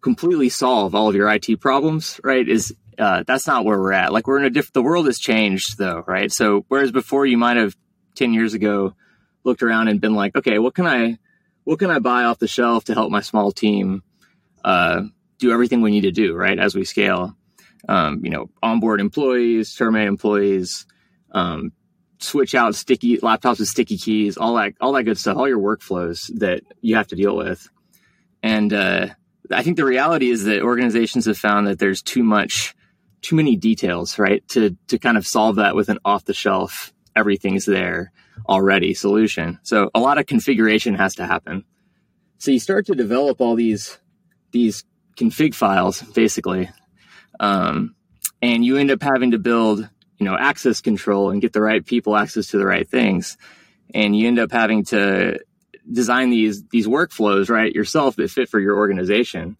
completely 0.00 0.48
solve 0.48 0.94
all 0.94 1.08
of 1.08 1.16
your 1.16 1.28
IT 1.28 1.60
problems, 1.60 2.20
right? 2.22 2.48
Is 2.48 2.74
uh, 2.96 3.24
that's 3.26 3.46
not 3.46 3.64
where 3.64 3.78
we're 3.78 3.92
at. 3.92 4.12
Like 4.12 4.28
we're 4.28 4.38
in 4.38 4.44
a 4.44 4.50
different. 4.50 4.74
The 4.74 4.82
world 4.82 5.06
has 5.06 5.18
changed, 5.18 5.78
though, 5.78 6.04
right? 6.06 6.30
So 6.30 6.64
whereas 6.68 6.92
before 6.92 7.26
you 7.26 7.36
might 7.36 7.56
have 7.56 7.76
ten 8.14 8.34
years 8.34 8.54
ago 8.54 8.94
looked 9.42 9.62
around 9.62 9.88
and 9.88 10.00
been 10.00 10.14
like, 10.14 10.36
okay, 10.36 10.58
what 10.60 10.74
can 10.74 10.86
I 10.86 11.18
what 11.64 11.80
can 11.80 11.90
I 11.90 11.98
buy 11.98 12.24
off 12.24 12.38
the 12.38 12.46
shelf 12.46 12.84
to 12.84 12.94
help 12.94 13.10
my 13.10 13.20
small 13.20 13.50
team? 13.50 14.02
Uh, 14.64 15.02
do 15.38 15.52
everything 15.52 15.82
we 15.82 15.90
need 15.90 16.02
to 16.02 16.12
do, 16.12 16.34
right, 16.34 16.58
as 16.58 16.74
we 16.74 16.84
scale. 16.84 17.36
Um, 17.88 18.24
you 18.24 18.30
know, 18.30 18.50
onboard 18.62 19.00
employees, 19.00 19.74
terminate 19.74 20.08
employees, 20.08 20.86
um, 21.30 21.72
switch 22.18 22.54
out 22.54 22.74
sticky 22.74 23.18
laptops 23.18 23.58
with 23.58 23.68
sticky 23.68 23.98
keys, 23.98 24.36
all 24.36 24.54
that, 24.54 24.74
all 24.80 24.92
that 24.92 25.04
good 25.04 25.18
stuff, 25.18 25.36
all 25.36 25.48
your 25.48 25.60
workflows 25.60 26.30
that 26.38 26.62
you 26.80 26.96
have 26.96 27.08
to 27.08 27.16
deal 27.16 27.36
with. 27.36 27.68
And 28.42 28.72
uh, 28.72 29.08
I 29.52 29.62
think 29.62 29.76
the 29.76 29.84
reality 29.84 30.30
is 30.30 30.44
that 30.44 30.62
organizations 30.62 31.26
have 31.26 31.38
found 31.38 31.66
that 31.66 31.78
there's 31.78 32.02
too 32.02 32.22
much, 32.22 32.74
too 33.22 33.36
many 33.36 33.56
details, 33.56 34.18
right, 34.18 34.46
to 34.48 34.76
to 34.88 34.98
kind 34.98 35.16
of 35.16 35.26
solve 35.26 35.56
that 35.56 35.74
with 35.74 35.88
an 35.88 35.98
off 36.04 36.24
the 36.24 36.34
shelf, 36.34 36.92
everything's 37.14 37.64
there 37.64 38.12
already 38.48 38.94
solution. 38.94 39.58
So 39.62 39.90
a 39.94 40.00
lot 40.00 40.18
of 40.18 40.26
configuration 40.26 40.94
has 40.94 41.14
to 41.16 41.26
happen. 41.26 41.64
So 42.38 42.50
you 42.50 42.60
start 42.60 42.86
to 42.86 42.94
develop 42.94 43.40
all 43.40 43.54
these 43.54 43.98
these 44.52 44.84
config 45.16 45.54
files 45.54 46.02
basically, 46.02 46.70
um, 47.40 47.94
and 48.42 48.64
you 48.64 48.76
end 48.76 48.90
up 48.90 49.02
having 49.02 49.32
to 49.32 49.38
build 49.38 49.88
you 50.18 50.26
know 50.26 50.36
access 50.38 50.80
control 50.80 51.30
and 51.30 51.40
get 51.40 51.52
the 51.52 51.60
right 51.60 51.84
people 51.84 52.16
access 52.16 52.48
to 52.48 52.58
the 52.58 52.66
right 52.66 52.88
things, 52.88 53.36
and 53.94 54.16
you 54.16 54.28
end 54.28 54.38
up 54.38 54.52
having 54.52 54.84
to 54.84 55.38
design 55.90 56.30
these 56.30 56.64
these 56.68 56.86
workflows 56.86 57.48
right 57.48 57.72
yourself 57.72 58.16
that 58.16 58.30
fit 58.30 58.48
for 58.48 58.60
your 58.60 58.76
organization. 58.76 59.56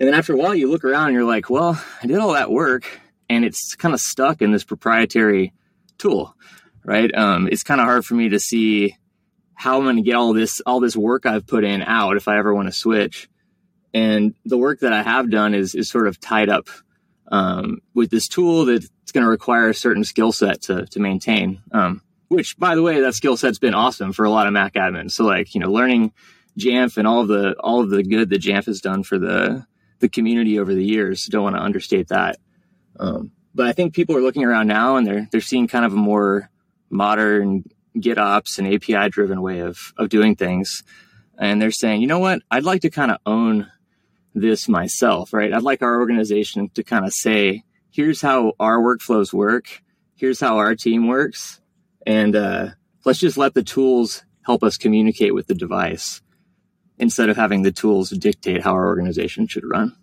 And 0.00 0.06
then 0.06 0.14
after 0.14 0.32
a 0.32 0.36
while, 0.36 0.54
you 0.54 0.70
look 0.70 0.84
around 0.84 1.08
and 1.08 1.14
you're 1.14 1.24
like, 1.24 1.50
well, 1.50 1.82
I 2.02 2.06
did 2.06 2.18
all 2.18 2.32
that 2.34 2.50
work 2.50 3.00
and 3.28 3.44
it's 3.44 3.74
kind 3.74 3.94
of 3.94 4.00
stuck 4.00 4.42
in 4.42 4.52
this 4.52 4.64
proprietary 4.64 5.52
tool, 5.98 6.34
right? 6.84 7.12
Um, 7.14 7.48
it's 7.48 7.62
kind 7.62 7.80
of 7.80 7.86
hard 7.86 8.04
for 8.04 8.14
me 8.14 8.30
to 8.30 8.40
see 8.40 8.96
how 9.54 9.78
I'm 9.78 9.84
going 9.84 9.96
to 9.96 10.02
get 10.02 10.14
all 10.14 10.32
this 10.32 10.60
all 10.64 10.80
this 10.80 10.96
work 10.96 11.26
I've 11.26 11.46
put 11.46 11.64
in 11.64 11.82
out 11.82 12.16
if 12.16 12.28
I 12.28 12.38
ever 12.38 12.54
want 12.54 12.68
to 12.68 12.72
switch. 12.72 13.28
And 13.98 14.34
the 14.44 14.56
work 14.56 14.80
that 14.80 14.92
I 14.92 15.02
have 15.02 15.28
done 15.28 15.54
is, 15.54 15.74
is 15.74 15.90
sort 15.90 16.06
of 16.06 16.20
tied 16.20 16.48
up 16.48 16.68
um, 17.32 17.80
with 17.94 18.10
this 18.10 18.28
tool 18.28 18.64
that's 18.64 18.88
going 19.12 19.24
to 19.24 19.30
require 19.30 19.68
a 19.68 19.74
certain 19.74 20.04
skill 20.04 20.30
set 20.30 20.62
to, 20.62 20.86
to 20.86 21.00
maintain. 21.00 21.60
Um, 21.72 22.02
which, 22.28 22.56
by 22.58 22.76
the 22.76 22.82
way, 22.82 23.00
that 23.00 23.14
skill 23.14 23.36
set's 23.36 23.58
been 23.58 23.74
awesome 23.74 24.12
for 24.12 24.24
a 24.24 24.30
lot 24.30 24.46
of 24.46 24.52
Mac 24.52 24.74
admins. 24.74 25.12
So, 25.12 25.24
like 25.24 25.52
you 25.54 25.60
know, 25.60 25.72
learning 25.72 26.12
Jamf 26.58 26.96
and 26.96 27.08
all 27.08 27.22
of 27.22 27.28
the 27.28 27.54
all 27.58 27.80
of 27.80 27.90
the 27.90 28.04
good 28.04 28.30
that 28.30 28.42
Jamf 28.42 28.66
has 28.66 28.80
done 28.80 29.02
for 29.02 29.18
the 29.18 29.66
the 29.98 30.08
community 30.08 30.60
over 30.60 30.74
the 30.74 30.84
years. 30.84 31.24
Don't 31.24 31.42
want 31.42 31.56
to 31.56 31.62
understate 31.62 32.08
that. 32.08 32.36
Um, 33.00 33.32
but 33.54 33.66
I 33.66 33.72
think 33.72 33.94
people 33.94 34.14
are 34.14 34.20
looking 34.20 34.44
around 34.44 34.68
now 34.68 34.96
and 34.96 35.06
they're 35.06 35.26
they're 35.32 35.40
seeing 35.40 35.66
kind 35.66 35.86
of 35.86 35.94
a 35.94 35.96
more 35.96 36.50
modern 36.90 37.64
GitOps 37.96 38.58
and 38.58 38.72
API 38.72 39.08
driven 39.08 39.40
way 39.40 39.60
of 39.60 39.94
of 39.96 40.10
doing 40.10 40.36
things, 40.36 40.84
and 41.38 41.60
they're 41.60 41.70
saying, 41.70 42.02
you 42.02 42.06
know 42.06 42.20
what, 42.20 42.42
I'd 42.50 42.64
like 42.64 42.82
to 42.82 42.90
kind 42.90 43.10
of 43.10 43.18
own 43.24 43.68
this 44.40 44.68
myself, 44.68 45.32
right? 45.32 45.52
I'd 45.52 45.62
like 45.62 45.82
our 45.82 46.00
organization 46.00 46.70
to 46.74 46.82
kind 46.82 47.04
of 47.04 47.12
say, 47.12 47.62
here's 47.90 48.20
how 48.20 48.52
our 48.58 48.78
workflows 48.78 49.32
work. 49.32 49.82
here's 50.18 50.40
how 50.40 50.58
our 50.58 50.74
team 50.74 51.06
works, 51.06 51.60
and 52.06 52.36
uh, 52.36 52.68
let's 53.04 53.20
just 53.20 53.38
let 53.38 53.54
the 53.54 53.62
tools 53.62 54.24
help 54.42 54.62
us 54.62 54.76
communicate 54.76 55.34
with 55.34 55.46
the 55.46 55.54
device 55.54 56.20
instead 56.98 57.30
of 57.30 57.36
having 57.36 57.62
the 57.62 57.72
tools 57.72 58.10
dictate 58.10 58.62
how 58.62 58.72
our 58.72 58.86
organization 58.86 59.46
should 59.46 59.64
run. 59.64 59.96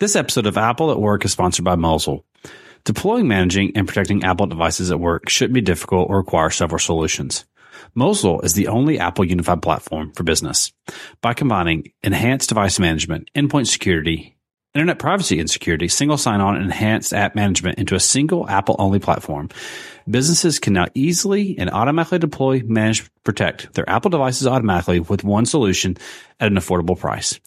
This 0.00 0.16
episode 0.16 0.46
of 0.46 0.58
Apple 0.58 0.90
at 0.90 1.00
Work 1.00 1.24
is 1.24 1.32
sponsored 1.32 1.64
by 1.64 1.76
Mosyle. 1.76 2.24
Deploying, 2.84 3.28
managing, 3.28 3.72
and 3.76 3.86
protecting 3.86 4.24
Apple 4.24 4.46
devices 4.46 4.90
at 4.90 5.00
work 5.00 5.28
shouldn't 5.28 5.54
be 5.54 5.60
difficult 5.60 6.08
or 6.10 6.18
require 6.18 6.50
several 6.50 6.78
solutions. 6.78 7.44
Mosyle 7.94 8.40
is 8.40 8.54
the 8.54 8.68
only 8.68 8.98
Apple 8.98 9.24
unified 9.24 9.62
platform 9.62 10.12
for 10.14 10.22
business. 10.22 10.72
By 11.20 11.34
combining 11.34 11.92
enhanced 12.02 12.48
device 12.48 12.78
management, 12.78 13.30
endpoint 13.34 13.66
security, 13.66 14.35
internet 14.76 14.98
privacy 14.98 15.40
and 15.40 15.50
security, 15.50 15.88
single 15.88 16.18
sign-on, 16.18 16.60
enhanced 16.60 17.14
app 17.14 17.34
management 17.34 17.78
into 17.78 17.94
a 17.94 18.00
single 18.00 18.48
Apple-only 18.48 18.98
platform, 18.98 19.48
businesses 20.08 20.58
can 20.58 20.74
now 20.74 20.86
easily 20.94 21.58
and 21.58 21.70
automatically 21.70 22.18
deploy, 22.18 22.62
manage, 22.64 23.10
protect 23.24 23.72
their 23.72 23.88
Apple 23.88 24.10
devices 24.10 24.46
automatically 24.46 25.00
with 25.00 25.24
one 25.24 25.46
solution 25.46 25.96
at 26.38 26.52
an 26.52 26.58
affordable 26.58 26.98
price. 26.98 27.40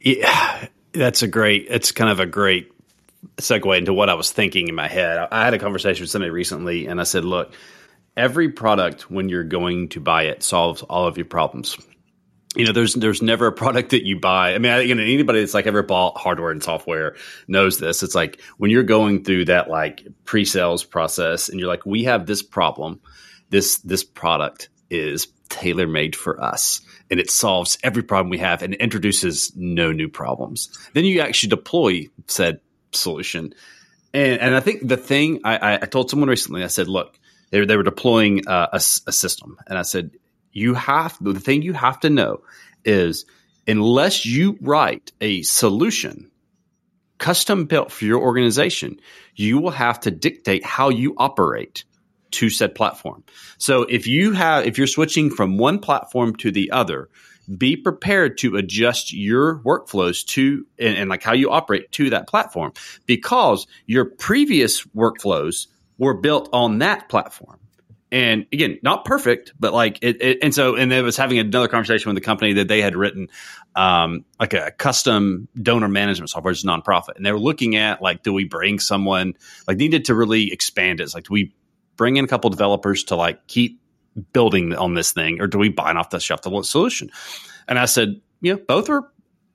Yeah, 0.01 0.69
that's 0.93 1.23
a 1.23 1.29
great, 1.29 1.67
it's 1.69 1.93
kind 1.93 2.11
of 2.11 2.21
a 2.21 2.27
great 2.27 2.73
segue 3.37 3.79
into 3.79 3.93
what 3.93 4.09
I 4.09 4.15
was 4.15 4.33
thinking 4.33 4.69
in 4.69 4.75
my 4.75 4.89
head. 4.89 5.29
I 5.31 5.45
had 5.45 5.55
a 5.55 5.59
conversation 5.59 6.03
with 6.03 6.11
somebody 6.11 6.31
recently 6.31 6.87
and 6.87 7.01
I 7.01 7.05
said, 7.05 7.25
look, 7.25 7.53
every 8.17 8.49
product 8.49 9.11
when 9.11 9.29
you're 9.29 9.45
going 9.45 9.89
to 9.91 10.01
buy 10.01 10.25
it 10.25 10.43
solves 10.43 10.83
all 10.83 11.07
of 11.07 11.17
your 11.17 11.27
problems 11.27 11.77
you 12.57 12.65
know, 12.65 12.73
there's 12.73 12.95
there's 12.95 13.23
never 13.23 13.47
a 13.47 13.53
product 13.53 13.91
that 13.91 14.05
you 14.05 14.19
buy. 14.19 14.55
I 14.55 14.59
mean, 14.59 14.73
anybody 14.73 15.41
that's 15.41 15.55
like 15.55 15.69
ever 15.69 15.85
bought 15.85 16.19
hardware 16.19 16.51
and 16.51 16.63
software 16.63 17.15
knows 17.47 17.79
this. 17.79 18.03
It's 18.03 18.15
like 18.15 18.41
when 18.59 18.73
you're 18.73 18.83
going 18.83 19.23
through 19.23 19.45
that 19.47 19.71
like 19.71 20.07
pre-sales 20.25 20.83
process, 20.83 21.49
and 21.49 21.61
you're 21.61 21.69
like, 21.69 21.87
we 21.87 22.05
have 22.05 22.27
this 22.27 22.43
problem, 22.43 23.01
this 23.51 23.79
this 23.79 24.03
product 24.03 24.69
is 24.91 25.29
tailor 25.49 25.87
made 25.87 26.17
for 26.17 26.43
us, 26.43 26.81
and 27.09 27.21
it 27.21 27.31
solves 27.31 27.79
every 27.85 28.03
problem 28.03 28.31
we 28.31 28.39
have, 28.39 28.65
and 28.65 28.75
introduces 28.75 29.53
no 29.55 29.93
new 29.93 30.09
problems. 30.09 30.77
Then 30.93 31.05
you 31.05 31.21
actually 31.21 31.51
deploy 31.51 32.09
said 32.27 32.61
solution, 32.91 33.55
and 34.13 34.41
and 34.41 34.57
I 34.57 34.61
think 34.61 34.89
the 34.89 34.97
thing 34.97 35.43
I, 35.45 35.75
I 35.83 35.87
told 35.87 36.11
someone 36.11 36.29
recently, 36.29 36.65
I 36.65 36.69
said, 36.69 36.89
look, 36.89 37.17
they 37.51 37.61
were, 37.61 37.67
they 37.67 37.77
were 37.77 37.85
deploying 37.85 38.49
uh, 38.49 38.71
a, 38.73 38.77
a 38.77 39.13
system, 39.13 39.57
and 39.69 39.79
I 39.79 39.83
said, 39.83 40.11
you 40.53 40.75
have 40.75 41.17
the 41.21 41.39
thing 41.39 41.63
you 41.63 41.73
have 41.73 42.01
to 42.01 42.11
know 42.11 42.43
is 42.85 43.25
unless 43.67 44.27
you 44.27 44.59
write 44.61 45.13
a 45.21 45.43
solution 45.43 46.31
custom 47.19 47.67
built 47.67 47.93
for 47.93 48.07
your 48.07 48.21
organization, 48.21 48.99
you 49.37 49.59
will 49.59 49.71
have 49.71 50.01
to 50.01 50.11
dictate 50.11 50.65
how 50.65 50.89
you 50.89 51.15
operate 51.19 51.85
to 52.33 52.49
said 52.51 52.75
platform. 52.75 53.23
So 53.59 53.83
if 53.83 54.07
you 54.07 54.33
have 54.33 54.67
if 54.67 54.79
you're 54.79 54.87
switching 54.87 55.31
from 55.31 55.59
one 55.59 55.79
platform 55.79 56.35
to 56.37 56.51
the 56.51 56.71
other, 56.73 57.09
be 57.57 57.77
prepared 57.77 58.39
to 58.39 58.57
adjust 58.57 59.13
your 59.13 59.59
workflows 59.61 60.25
to 60.25 60.67
and, 60.79 60.97
and 60.97 61.11
like 61.11 61.23
how 61.23 61.33
you 61.33 61.51
operate 61.51 61.91
to 61.93 62.11
that 62.11 62.29
platform 62.29 62.73
because 63.07 63.67
your 63.87 64.05
previous 64.05 64.85
workflows 64.87 65.67
were 65.99 66.15
built 66.15 66.49
on 66.53 66.79
that 66.79 67.09
platform 67.09 67.59
and 68.13 68.47
again, 68.53 68.79
not 68.83 69.05
perfect, 69.05 69.53
but 69.59 69.73
like 69.73 69.99
it, 70.03 70.21
it, 70.21 70.39
and 70.43 70.55
so, 70.55 70.75
and 70.75 70.93
it 70.93 71.03
was 71.03 71.17
having 71.17 71.39
another 71.39 71.69
conversation 71.69 72.09
with 72.09 72.17
the 72.17 72.25
company 72.25 72.55
that 72.55 72.67
they 72.67 72.81
had 72.81 72.97
written, 72.97 73.29
um, 73.77 74.25
like 74.41 74.53
a 74.53 74.73
custom 74.73 75.49
donor 75.61 75.89
management 75.89 76.31
software, 76.31 76.51
it's 76.51 76.65
nonprofit. 76.65 77.17
And 77.17 77.25
they 77.25 77.33
were 77.33 77.39
looking 77.39 77.77
at 77.77 78.03
like, 78.03 78.23
do 78.23 78.33
we 78.33 78.45
bring 78.45 78.81
someone 78.81 79.35
like 79.69 79.77
needed 79.77 80.07
to 80.07 80.15
really 80.15 80.53
expand 80.53 81.01
it? 81.01 81.05
It's 81.05 81.15
like, 81.15 81.25
do 81.25 81.35
we 81.35 81.55
bring 81.97 82.17
in 82.17 82.25
a 82.25 82.29
couple 82.29 82.51
developers 82.51 83.05
to 83.05 83.17
like 83.17 83.47
keep 83.47 83.81
building 84.33 84.75
on 84.75 84.95
this 84.95 85.13
thing 85.13 85.41
or 85.41 85.47
do 85.47 85.59
we 85.59 85.69
buy 85.69 85.91
an 85.91 85.97
off 85.97 86.11
the 86.11 86.19
shelf 86.19 86.41
solution? 86.65 87.11
And 87.69 87.79
I 87.79 87.85
said, 87.85 88.21
you 88.41 88.55
know, 88.55 88.61
both 88.67 88.91
are 88.91 89.09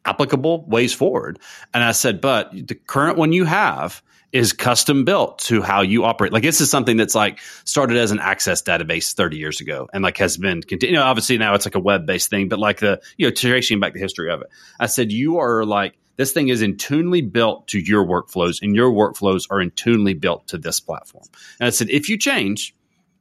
applicable 0.05 0.65
ways 0.67 0.93
forward. 0.93 1.39
And 1.74 1.83
I 1.83 1.91
said, 1.91 2.21
but 2.21 2.51
the 2.51 2.75
current 2.75 3.17
one 3.17 3.31
you 3.31 3.45
have 3.45 4.01
is 4.31 4.51
custom 4.51 5.05
built 5.05 5.39
to 5.39 5.62
how 5.62 5.81
you 5.81 6.03
operate. 6.03 6.33
Like 6.33 6.43
this 6.43 6.59
is 6.59 6.69
something 6.69 6.97
that's 6.97 7.15
like 7.15 7.39
started 7.63 7.95
as 7.95 8.12
an 8.12 8.19
access 8.19 8.62
database 8.62 9.13
30 9.13 9.38
years 9.38 9.62
ago 9.62 9.88
and 9.93 10.03
like 10.03 10.17
has 10.17 10.35
been 10.35 10.62
continued. 10.62 10.91
You 10.91 11.00
know, 11.00 11.05
obviously 11.05 11.38
now 11.38 11.55
it's 11.55 11.65
like 11.65 11.75
a 11.75 11.79
web 11.79 12.05
based 12.05 12.29
thing, 12.29 12.50
but 12.50 12.59
like 12.59 12.79
the, 12.79 13.01
you 13.17 13.27
know, 13.27 13.31
tracing 13.31 13.79
back 13.79 13.93
the 13.93 14.00
history 14.00 14.29
of 14.29 14.41
it. 14.41 14.47
I 14.77 14.88
said, 14.88 15.12
you 15.12 15.39
are 15.39 15.63
like, 15.63 15.97
this 16.17 16.33
thing 16.33 16.50
is 16.50 16.62
intunely 16.62 17.21
built 17.21 17.69
to 17.69 17.79
your 17.79 18.05
workflows 18.05 18.62
and 18.62 18.75
your 18.75 18.91
workflows 18.91 19.47
are 19.50 19.62
intunely 19.62 20.13
built 20.13 20.50
to 20.50 20.57
this 20.57 20.81
platform. 20.81 21.25
And 21.59 21.67
I 21.67 21.69
said, 21.69 21.89
if 21.89 22.09
you 22.09 22.17
change, 22.17 22.75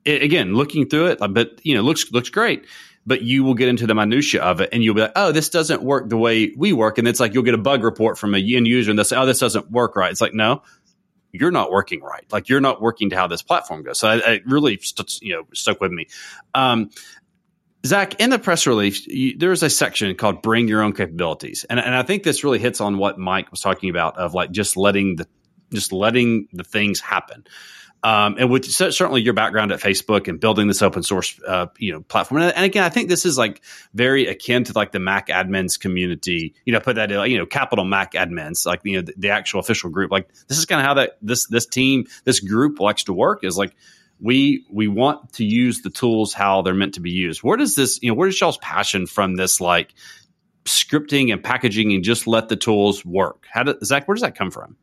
it, 0.04 0.22
again, 0.22 0.54
looking 0.54 0.88
through 0.88 1.06
it, 1.06 1.18
but 1.30 1.60
you 1.64 1.74
know, 1.74 1.82
looks, 1.82 2.10
looks 2.10 2.28
great 2.28 2.66
but 3.06 3.22
you 3.22 3.44
will 3.44 3.54
get 3.54 3.68
into 3.68 3.86
the 3.86 3.94
minutia 3.94 4.42
of 4.42 4.60
it 4.60 4.70
and 4.72 4.82
you'll 4.82 4.94
be 4.94 5.02
like, 5.02 5.12
oh, 5.16 5.32
this 5.32 5.48
doesn't 5.48 5.82
work 5.82 6.08
the 6.08 6.16
way 6.16 6.52
we 6.56 6.72
work. 6.72 6.98
And 6.98 7.06
it's 7.06 7.20
like 7.20 7.34
you'll 7.34 7.42
get 7.42 7.54
a 7.54 7.58
bug 7.58 7.84
report 7.84 8.18
from 8.18 8.34
a 8.34 8.38
end 8.38 8.66
user 8.66 8.90
and 8.90 8.98
they'll 8.98 9.04
say, 9.04 9.16
oh, 9.16 9.26
this 9.26 9.38
doesn't 9.38 9.70
work 9.70 9.96
right. 9.96 10.10
It's 10.10 10.20
like, 10.20 10.34
no, 10.34 10.62
you're 11.32 11.50
not 11.50 11.70
working 11.70 12.00
right. 12.00 12.24
Like 12.32 12.48
you're 12.48 12.60
not 12.60 12.80
working 12.80 13.10
to 13.10 13.16
how 13.16 13.26
this 13.26 13.42
platform 13.42 13.82
goes. 13.82 13.98
So 13.98 14.10
it 14.10 14.46
really, 14.46 14.78
st- 14.80 15.20
you 15.20 15.34
know, 15.34 15.42
stuck 15.52 15.80
with 15.80 15.92
me. 15.92 16.06
Um, 16.54 16.90
Zach, 17.84 18.18
in 18.18 18.30
the 18.30 18.38
press 18.38 18.66
release, 18.66 19.06
you, 19.06 19.36
there's 19.36 19.62
a 19.62 19.68
section 19.68 20.14
called 20.14 20.40
"Bring 20.40 20.68
Your 20.68 20.80
Own 20.80 20.94
Capabilities," 20.94 21.66
and, 21.68 21.78
and 21.78 21.94
I 21.94 22.02
think 22.02 22.22
this 22.22 22.42
really 22.42 22.58
hits 22.58 22.80
on 22.80 22.96
what 22.96 23.18
Mike 23.18 23.50
was 23.50 23.60
talking 23.60 23.90
about 23.90 24.16
of 24.16 24.32
like 24.32 24.52
just 24.52 24.78
letting 24.78 25.16
the 25.16 25.26
just 25.70 25.92
letting 25.92 26.48
the 26.52 26.64
things 26.64 27.00
happen. 27.00 27.44
Um, 28.04 28.36
and 28.38 28.50
with 28.50 28.66
certainly 28.66 29.22
your 29.22 29.32
background 29.32 29.72
at 29.72 29.80
Facebook 29.80 30.28
and 30.28 30.38
building 30.38 30.68
this 30.68 30.82
open 30.82 31.02
source, 31.02 31.40
uh, 31.48 31.68
you 31.78 31.90
know, 31.90 32.02
platform. 32.02 32.42
And, 32.42 32.54
and, 32.54 32.66
again, 32.66 32.84
I 32.84 32.90
think 32.90 33.08
this 33.08 33.24
is 33.24 33.38
like 33.38 33.62
very 33.94 34.26
akin 34.26 34.64
to 34.64 34.74
like 34.76 34.92
the 34.92 34.98
Mac 34.98 35.28
admins 35.28 35.80
community. 35.80 36.54
You 36.66 36.74
know, 36.74 36.80
put 36.80 36.96
that 36.96 37.10
in, 37.10 37.30
you 37.30 37.38
know, 37.38 37.46
capital 37.46 37.86
Mac 37.86 38.12
admins, 38.12 38.66
like 38.66 38.82
you 38.84 38.96
know, 38.96 39.02
the, 39.02 39.14
the 39.16 39.30
actual 39.30 39.58
official 39.58 39.88
group. 39.88 40.10
Like 40.10 40.28
this 40.48 40.58
is 40.58 40.66
kind 40.66 40.82
of 40.82 40.86
how 40.86 40.94
that 40.94 41.16
this 41.22 41.46
this 41.46 41.64
team, 41.64 42.04
this 42.24 42.40
group 42.40 42.78
likes 42.78 43.04
to 43.04 43.14
work. 43.14 43.42
Is 43.42 43.56
like 43.56 43.74
we 44.20 44.66
we 44.70 44.86
want 44.86 45.32
to 45.34 45.44
use 45.46 45.80
the 45.80 45.88
tools 45.88 46.34
how 46.34 46.60
they're 46.60 46.74
meant 46.74 46.94
to 46.94 47.00
be 47.00 47.10
used. 47.10 47.42
Where 47.42 47.56
does 47.56 47.74
this, 47.74 47.98
you 48.02 48.10
know, 48.10 48.14
where 48.14 48.28
does 48.28 48.38
y'all's 48.38 48.58
passion 48.58 49.06
from 49.06 49.36
this 49.36 49.62
like 49.62 49.94
scripting 50.66 51.32
and 51.32 51.42
packaging 51.42 51.94
and 51.94 52.04
just 52.04 52.26
let 52.26 52.50
the 52.50 52.56
tools 52.56 53.02
work? 53.02 53.46
How 53.50 53.62
does 53.62 53.76
Zach? 53.86 54.06
Where 54.06 54.14
does 54.14 54.22
that 54.22 54.36
come 54.36 54.50
from? 54.50 54.76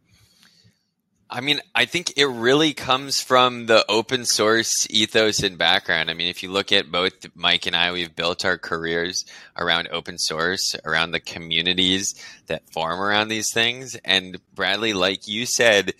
I 1.33 1.39
mean, 1.39 1.61
I 1.73 1.85
think 1.85 2.11
it 2.17 2.25
really 2.25 2.73
comes 2.73 3.21
from 3.21 3.65
the 3.65 3.85
open 3.89 4.25
source 4.25 4.85
ethos 4.89 5.43
and 5.43 5.57
background. 5.57 6.09
I 6.11 6.13
mean, 6.13 6.27
if 6.27 6.43
you 6.43 6.51
look 6.51 6.73
at 6.73 6.91
both 6.91 7.13
Mike 7.35 7.67
and 7.67 7.75
I, 7.75 7.93
we've 7.93 8.13
built 8.13 8.43
our 8.43 8.57
careers 8.57 9.23
around 9.55 9.87
open 9.93 10.17
source, 10.17 10.75
around 10.83 11.11
the 11.11 11.21
communities 11.21 12.15
that 12.47 12.69
form 12.73 12.99
around 12.99 13.29
these 13.29 13.53
things. 13.53 13.95
And 14.03 14.41
Bradley, 14.53 14.91
like 14.91 15.25
you 15.25 15.45
said, 15.45 15.93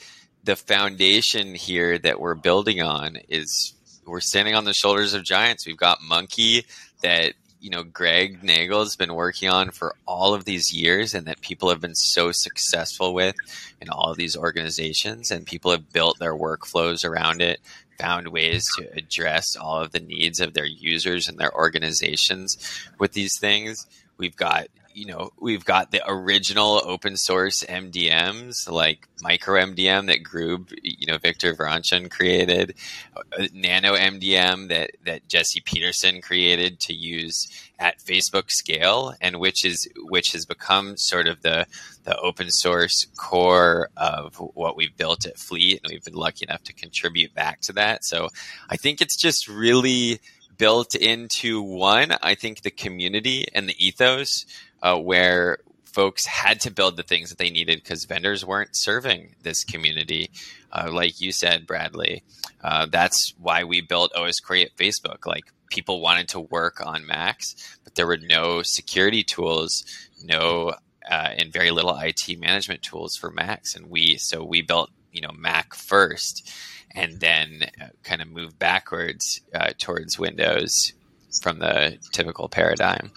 the 0.43 0.57
foundation 0.57 1.55
here 1.55 1.97
that 1.99 2.19
we're 2.19 2.35
building 2.35 2.81
on 2.81 3.17
is 3.29 3.73
we're 4.05 4.19
standing 4.19 4.55
on 4.55 4.65
the 4.65 4.73
shoulders 4.73 5.13
of 5.13 5.23
giants. 5.23 5.65
We've 5.65 5.77
got 5.77 5.99
Munki 5.99 6.65
that 7.03 7.35
you 7.61 7.69
know 7.69 7.83
Greg 7.83 8.43
Neagle 8.43 8.79
has 8.79 8.95
been 8.95 9.13
working 9.13 9.49
on 9.49 9.71
for 9.71 9.95
all 10.07 10.33
of 10.33 10.45
these 10.45 10.73
years 10.73 11.13
and 11.13 11.27
that 11.27 11.41
people 11.41 11.69
have 11.69 11.79
been 11.79 11.95
so 11.95 12.31
successful 12.31 13.13
with 13.13 13.35
in 13.79 13.89
all 13.89 14.11
of 14.11 14.17
these 14.17 14.35
organizations 14.35 15.31
and 15.31 15.45
people 15.45 15.71
have 15.71 15.93
built 15.93 16.19
their 16.19 16.35
workflows 16.35 17.07
around 17.07 17.41
it 17.41 17.59
found 18.01 18.27
ways 18.29 18.67
to 18.77 18.91
address 18.97 19.55
all 19.55 19.79
of 19.79 19.91
the 19.91 19.99
needs 19.99 20.39
of 20.39 20.53
their 20.53 20.65
users 20.65 21.29
and 21.29 21.37
their 21.37 21.53
organizations 21.53 22.57
with 22.97 23.13
these 23.13 23.37
things. 23.37 23.85
We've 24.17 24.35
got 24.35 24.67
you 24.93 25.05
know, 25.05 25.31
we've 25.39 25.65
got 25.65 25.91
the 25.91 26.01
original 26.07 26.81
open 26.85 27.17
source 27.17 27.63
MDMs 27.63 28.69
like 28.69 29.07
Micro 29.21 29.61
MDM 29.61 30.07
that 30.07 30.23
Groob, 30.23 30.73
you 30.83 31.07
know, 31.07 31.17
Victor 31.17 31.53
Vrantchan 31.53 32.09
created, 32.09 32.75
uh, 33.15 33.47
Nano 33.53 33.95
MDM 33.95 34.69
that, 34.69 34.91
that 35.05 35.27
Jesse 35.27 35.61
Peterson 35.61 36.21
created 36.21 36.79
to 36.81 36.93
use 36.93 37.47
at 37.79 37.99
Facebook 37.99 38.51
scale 38.51 39.13
and 39.21 39.39
which 39.39 39.65
is, 39.65 39.87
which 39.97 40.31
has 40.33 40.45
become 40.45 40.97
sort 40.97 41.27
of 41.27 41.41
the, 41.41 41.65
the 42.03 42.17
open 42.17 42.49
source 42.49 43.07
core 43.17 43.89
of 43.97 44.35
what 44.35 44.75
we've 44.75 44.95
built 44.97 45.25
at 45.25 45.37
Fleet. 45.37 45.81
And 45.83 45.91
we've 45.91 46.03
been 46.03 46.13
lucky 46.13 46.45
enough 46.45 46.63
to 46.63 46.73
contribute 46.73 47.33
back 47.33 47.61
to 47.61 47.73
that. 47.73 48.03
So 48.05 48.29
I 48.69 48.77
think 48.77 49.01
it's 49.01 49.15
just 49.15 49.47
really, 49.47 50.19
built 50.61 50.93
into 50.93 51.59
one, 51.59 52.11
I 52.21 52.35
think 52.35 52.61
the 52.61 52.69
community 52.69 53.47
and 53.55 53.67
the 53.67 53.75
ethos 53.83 54.45
uh, 54.81 54.97
where 54.97 55.59
folks 55.85 56.25
had 56.25 56.61
to 56.61 56.71
build 56.71 56.95
the 56.95 57.03
things 57.03 57.29
that 57.29 57.37
they 57.37 57.49
needed 57.49 57.77
because 57.77 58.05
vendors 58.05 58.45
weren't 58.45 58.75
serving 58.75 59.35
this 59.43 59.63
community. 59.63 60.29
Uh, 60.71 60.89
like 60.91 61.19
you 61.19 61.31
said, 61.31 61.67
Bradley, 61.67 62.23
uh, 62.63 62.85
that's 62.89 63.33
why 63.37 63.63
we 63.63 63.81
built 63.81 64.15
OS 64.15 64.39
Query 64.39 64.63
at 64.63 64.75
Facebook. 64.77 65.25
Like 65.25 65.45
people 65.69 66.01
wanted 66.01 66.29
to 66.29 66.39
work 66.39 66.81
on 66.85 67.05
Macs, 67.05 67.77
but 67.83 67.95
there 67.95 68.07
were 68.07 68.17
no 68.17 68.61
security 68.61 69.23
tools, 69.23 69.83
no, 70.23 70.73
uh, 71.09 71.29
and 71.37 71.51
very 71.51 71.71
little 71.71 71.97
IT 71.97 72.39
management 72.39 72.81
tools 72.81 73.17
for 73.17 73.31
Macs. 73.31 73.75
And 73.75 73.89
we, 73.89 74.17
so 74.17 74.43
we 74.43 74.61
built, 74.61 74.91
you 75.11 75.21
know, 75.21 75.31
Mac 75.33 75.75
first 75.75 76.49
and 76.93 77.19
then 77.19 77.69
uh, 77.81 77.87
kind 78.03 78.21
of 78.21 78.29
moved 78.29 78.59
backwards 78.59 79.41
uh, 79.53 79.71
towards 79.77 80.19
Windows 80.19 80.93
from 81.39 81.59
the 81.59 81.97
typical 82.11 82.49
paradigm. 82.49 83.11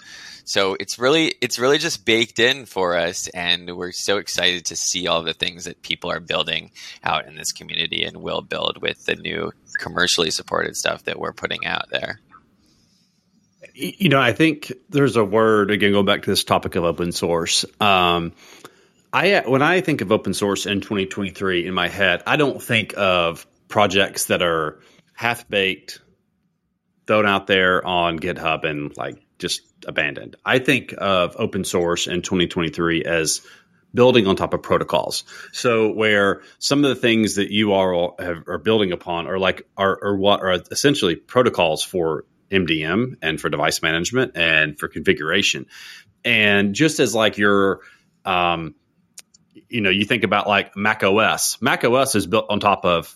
So 0.45 0.77
it's 0.79 0.99
really 0.99 1.33
it's 1.41 1.57
really 1.57 1.79
just 1.79 2.05
baked 2.05 2.37
in 2.37 2.65
for 2.67 2.95
us, 2.95 3.27
and 3.29 3.75
we're 3.75 3.91
so 3.91 4.17
excited 4.17 4.65
to 4.65 4.75
see 4.75 5.07
all 5.07 5.23
the 5.23 5.33
things 5.33 5.65
that 5.65 5.81
people 5.81 6.11
are 6.11 6.19
building 6.19 6.71
out 7.03 7.27
in 7.27 7.35
this 7.35 7.51
community 7.51 8.03
and 8.03 8.17
will 8.17 8.41
build 8.41 8.79
with 8.79 9.05
the 9.05 9.15
new 9.15 9.51
commercially 9.79 10.29
supported 10.29 10.77
stuff 10.77 11.03
that 11.05 11.19
we're 11.19 11.33
putting 11.33 11.65
out 11.65 11.89
there. 11.89 12.19
You 13.73 14.09
know, 14.09 14.21
I 14.21 14.33
think 14.33 14.71
there's 14.89 15.15
a 15.15 15.25
word 15.25 15.71
again. 15.71 15.91
Going 15.91 16.05
back 16.05 16.21
to 16.21 16.29
this 16.29 16.43
topic 16.43 16.75
of 16.75 16.83
open 16.83 17.11
source. 17.11 17.65
Um, 17.81 18.31
I 19.11 19.43
when 19.47 19.63
I 19.63 19.81
think 19.81 20.01
of 20.01 20.11
open 20.11 20.35
source 20.35 20.67
in 20.67 20.79
2023 20.79 21.65
in 21.65 21.73
my 21.73 21.87
head, 21.87 22.21
I 22.27 22.35
don't 22.35 22.61
think 22.61 22.93
of 22.95 23.47
projects 23.67 24.25
that 24.25 24.43
are 24.43 24.79
half 25.13 25.47
baked, 25.49 26.01
thrown 27.07 27.25
out 27.25 27.47
there 27.47 27.85
on 27.85 28.19
GitHub 28.19 28.63
and 28.63 28.95
like 28.97 29.23
just 29.37 29.61
abandoned. 29.87 30.35
I 30.45 30.59
think 30.59 30.93
of 30.97 31.35
open 31.37 31.63
source 31.63 32.07
in 32.07 32.21
2023 32.21 33.03
as 33.03 33.41
building 33.93 34.27
on 34.27 34.35
top 34.35 34.53
of 34.53 34.61
protocols. 34.61 35.23
So 35.53 35.91
where 35.91 36.41
some 36.59 36.83
of 36.83 36.89
the 36.89 36.95
things 36.95 37.35
that 37.35 37.51
you 37.51 37.73
are 37.73 38.13
have, 38.19 38.47
are 38.47 38.57
building 38.57 38.91
upon 38.91 39.27
are 39.27 39.39
like 39.39 39.67
are, 39.77 39.97
are 40.03 40.17
what 40.17 40.41
are 40.41 40.61
essentially 40.71 41.15
protocols 41.15 41.83
for 41.83 42.25
MDM 42.51 43.15
and 43.21 43.39
for 43.39 43.49
device 43.49 43.81
management 43.81 44.33
and 44.35 44.77
for 44.77 44.87
configuration. 44.87 45.67
And 46.23 46.75
just 46.75 46.99
as 46.99 47.15
like 47.15 47.37
your 47.37 47.81
um, 48.25 48.75
you 49.69 49.81
know, 49.81 49.89
you 49.89 50.05
think 50.05 50.23
about 50.23 50.47
like 50.47 50.75
Mac 50.75 51.03
OS. 51.03 51.61
Mac 51.61 51.83
OS 51.83 52.15
is 52.15 52.27
built 52.27 52.45
on 52.49 52.59
top 52.59 52.85
of 52.85 53.15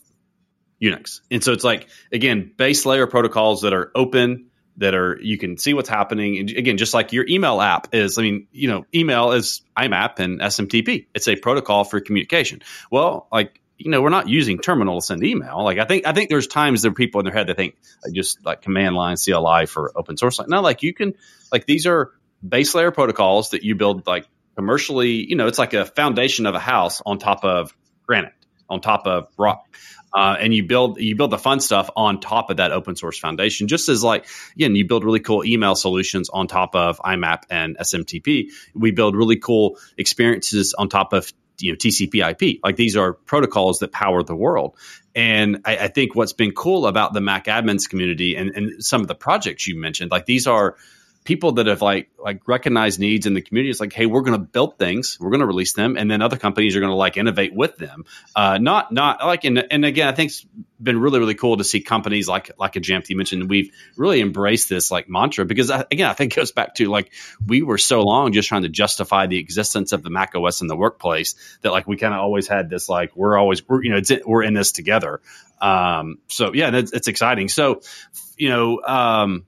Unix. 0.82 1.22
And 1.30 1.44
so 1.44 1.54
it's 1.54 1.64
like 1.64 1.88
again, 2.12 2.52
base 2.56 2.86
layer 2.86 3.08
protocols 3.08 3.62
that 3.62 3.74
are 3.74 3.92
open 3.96 4.50
that 4.78 4.96
are 4.96 5.20
you 5.22 5.38
can 5.38 5.58
see 5.58 5.74
what's 5.74 5.90
happening. 5.90 6.38
And 6.38 6.50
again, 6.50 6.78
just 6.78 6.94
like 6.94 7.12
your 7.12 7.26
email 7.28 7.62
app 7.62 7.94
is, 7.94 8.18
I 8.18 8.22
mean, 8.22 8.48
you 8.52 8.70
know, 8.70 8.86
email 8.96 9.34
is 9.34 9.62
IMAP 9.78 10.20
and 10.20 10.40
SMTP. 10.40 11.08
It's 11.14 11.28
a 11.28 11.36
protocol 11.36 11.84
for 11.84 12.00
communication. 12.00 12.62
Well, 12.90 13.28
like 13.32 13.60
you 13.80 13.92
know, 13.92 14.02
we're 14.02 14.10
not 14.10 14.28
using 14.28 14.60
terminal 14.60 15.00
to 15.00 15.06
send 15.06 15.24
email. 15.24 15.64
Like 15.64 15.80
I 15.80 15.86
think 15.86 16.06
I 16.06 16.12
think 16.12 16.30
there's 16.30 16.48
times 16.48 16.82
there 16.82 16.92
are 16.92 16.96
people 16.96 17.22
in 17.22 17.26
their 17.26 17.34
head 17.34 17.48
that 17.48 17.56
think 17.56 17.76
like 18.04 18.14
just 18.14 18.46
like 18.46 18.62
command 18.62 18.96
line 18.96 19.16
CLI 19.16 19.66
for 19.68 19.92
open 19.96 20.18
source. 20.18 20.38
Like 20.38 20.50
no, 20.50 20.62
like 20.62 20.84
you 20.84 20.94
can 20.94 21.14
like 21.52 21.66
these 21.66 21.88
are 21.88 22.12
base 22.48 22.76
layer 22.76 22.92
protocols 22.92 23.52
that 23.52 23.64
you 23.64 23.76
build 23.76 24.06
like 24.06 24.28
commercially. 24.56 25.26
You 25.30 25.38
know, 25.38 25.48
it's 25.48 25.60
like 25.60 25.74
a 25.74 25.86
foundation 25.86 26.46
of 26.46 26.56
a 26.56 26.60
house 26.60 27.02
on 27.06 27.20
top 27.20 27.46
of 27.46 27.74
granite, 28.06 28.34
on 28.70 28.82
top 28.82 29.08
of 29.08 29.28
rock 29.38 29.66
uh, 30.14 30.36
and 30.40 30.54
you 30.54 30.64
build 30.64 31.00
you 31.00 31.16
build 31.16 31.32
the 31.32 31.38
fun 31.38 31.60
stuff 31.60 31.90
on 31.96 32.20
top 32.20 32.50
of 32.50 32.58
that 32.58 32.72
open 32.72 32.96
source 32.96 33.18
foundation. 33.20 33.68
Just 33.68 33.90
as 33.90 34.04
like 34.04 34.28
again, 34.56 34.76
you 34.76 34.88
build 34.88 35.04
really 35.04 35.20
cool 35.20 35.46
email 35.46 35.76
solutions 35.76 36.30
on 36.30 36.48
top 36.48 36.76
of 36.76 37.00
IMAP 37.00 37.44
and 37.50 37.78
SMTP. 37.78 38.50
We 38.74 38.92
build 38.92 39.16
really 39.16 39.38
cool 39.38 39.78
experiences 39.98 40.74
on 40.74 40.90
top 40.90 41.14
of 41.14 41.32
you 41.60 41.72
know 41.72 41.78
TCP/IP. 41.78 42.60
Like 42.64 42.76
these 42.76 42.98
are 42.98 43.14
protocols 43.14 43.80
that 43.80 43.92
power 43.92 44.24
the 44.24 44.36
world. 44.36 44.76
And 45.16 45.62
I, 45.66 45.78
I 45.78 45.88
think 45.90 46.16
what's 46.16 46.34
been 46.34 46.52
cool 46.52 46.88
about 46.88 47.14
the 47.14 47.22
Mac 47.22 47.46
admins 47.46 47.90
community 47.90 48.36
and, 48.36 48.52
and 48.52 48.84
some 48.84 49.02
of 49.02 49.08
the 49.08 49.16
projects 49.16 49.68
you 49.68 49.80
mentioned, 49.80 50.12
like 50.12 50.26
these 50.26 50.48
are 50.48 50.78
people 51.30 51.52
that 51.52 51.68
have 51.68 51.84
like 51.84 52.10
like 52.18 52.48
recognized 52.48 53.00
needs 53.00 53.28
in 53.28 53.36
the 53.36 53.42
community. 53.44 53.70
It's 53.70 53.80
like, 53.80 53.94
hey, 53.94 54.08
we're 54.08 54.24
going 54.24 54.34
to 54.34 54.44
build 54.44 54.80
things, 54.80 55.16
we're 55.20 55.30
going 55.30 55.42
to 55.42 55.46
release 55.46 55.74
them, 55.74 55.96
and 55.96 56.10
then 56.10 56.24
other 56.24 56.38
companies 56.38 56.76
are 56.76 56.80
going 56.80 56.90
to 56.90 56.96
like 56.96 57.18
innovate 57.18 57.54
with 57.54 57.78
them. 57.78 58.06
Uh, 58.36 58.58
not 58.58 58.92
not 58.92 59.24
like 59.24 59.44
and 59.44 59.64
and 59.70 59.86
again, 59.86 60.08
I 60.08 60.14
think 60.14 60.32
it's 60.32 60.44
been 60.82 61.00
really 61.00 61.20
really 61.20 61.36
cool 61.36 61.58
to 61.58 61.64
see 61.64 61.82
companies 61.82 62.28
like 62.28 62.50
like 62.58 62.78
a 62.78 62.80
Jamf 62.80 63.10
you 63.10 63.16
mentioned. 63.16 63.48
We've 63.48 63.72
really 63.96 64.22
embraced 64.22 64.70
this 64.70 64.90
like 64.90 65.08
mantra 65.08 65.46
because 65.46 65.70
uh, 65.70 65.84
again, 65.92 66.10
I 66.10 66.14
think 66.14 66.34
it 66.34 66.36
goes 66.36 66.52
back 66.52 66.74
to 66.76 66.88
like 66.88 67.12
we 67.46 67.62
were 67.62 67.78
so 67.78 68.02
long 68.02 68.34
just 68.34 68.50
trying 68.50 68.64
to 68.64 68.70
justify 68.70 69.28
the 69.28 69.38
existence 69.38 69.92
of 69.92 70.02
the 70.02 70.10
Mac 70.10 70.34
OS 70.34 70.62
in 70.62 70.68
the 70.68 70.76
workplace 70.76 71.36
that 71.62 71.72
like 71.72 71.86
we 71.86 71.96
kind 71.96 72.16
of 72.16 72.22
always 72.22 72.48
had 72.48 72.72
this 72.72 72.90
like 72.90 73.16
we're 73.16 73.38
always 73.38 73.62
we're 73.70 73.84
you 73.84 73.92
know 73.92 74.02
we're 74.26 74.42
in 74.42 74.56
this 74.56 74.72
together. 74.72 75.22
Um, 75.62 76.18
so 76.28 76.56
yeah, 76.56 76.76
it's, 76.76 76.92
it's 76.92 77.08
exciting. 77.08 77.50
So 77.50 77.82
you 78.36 78.50
know. 78.50 78.82
Um, 78.82 79.46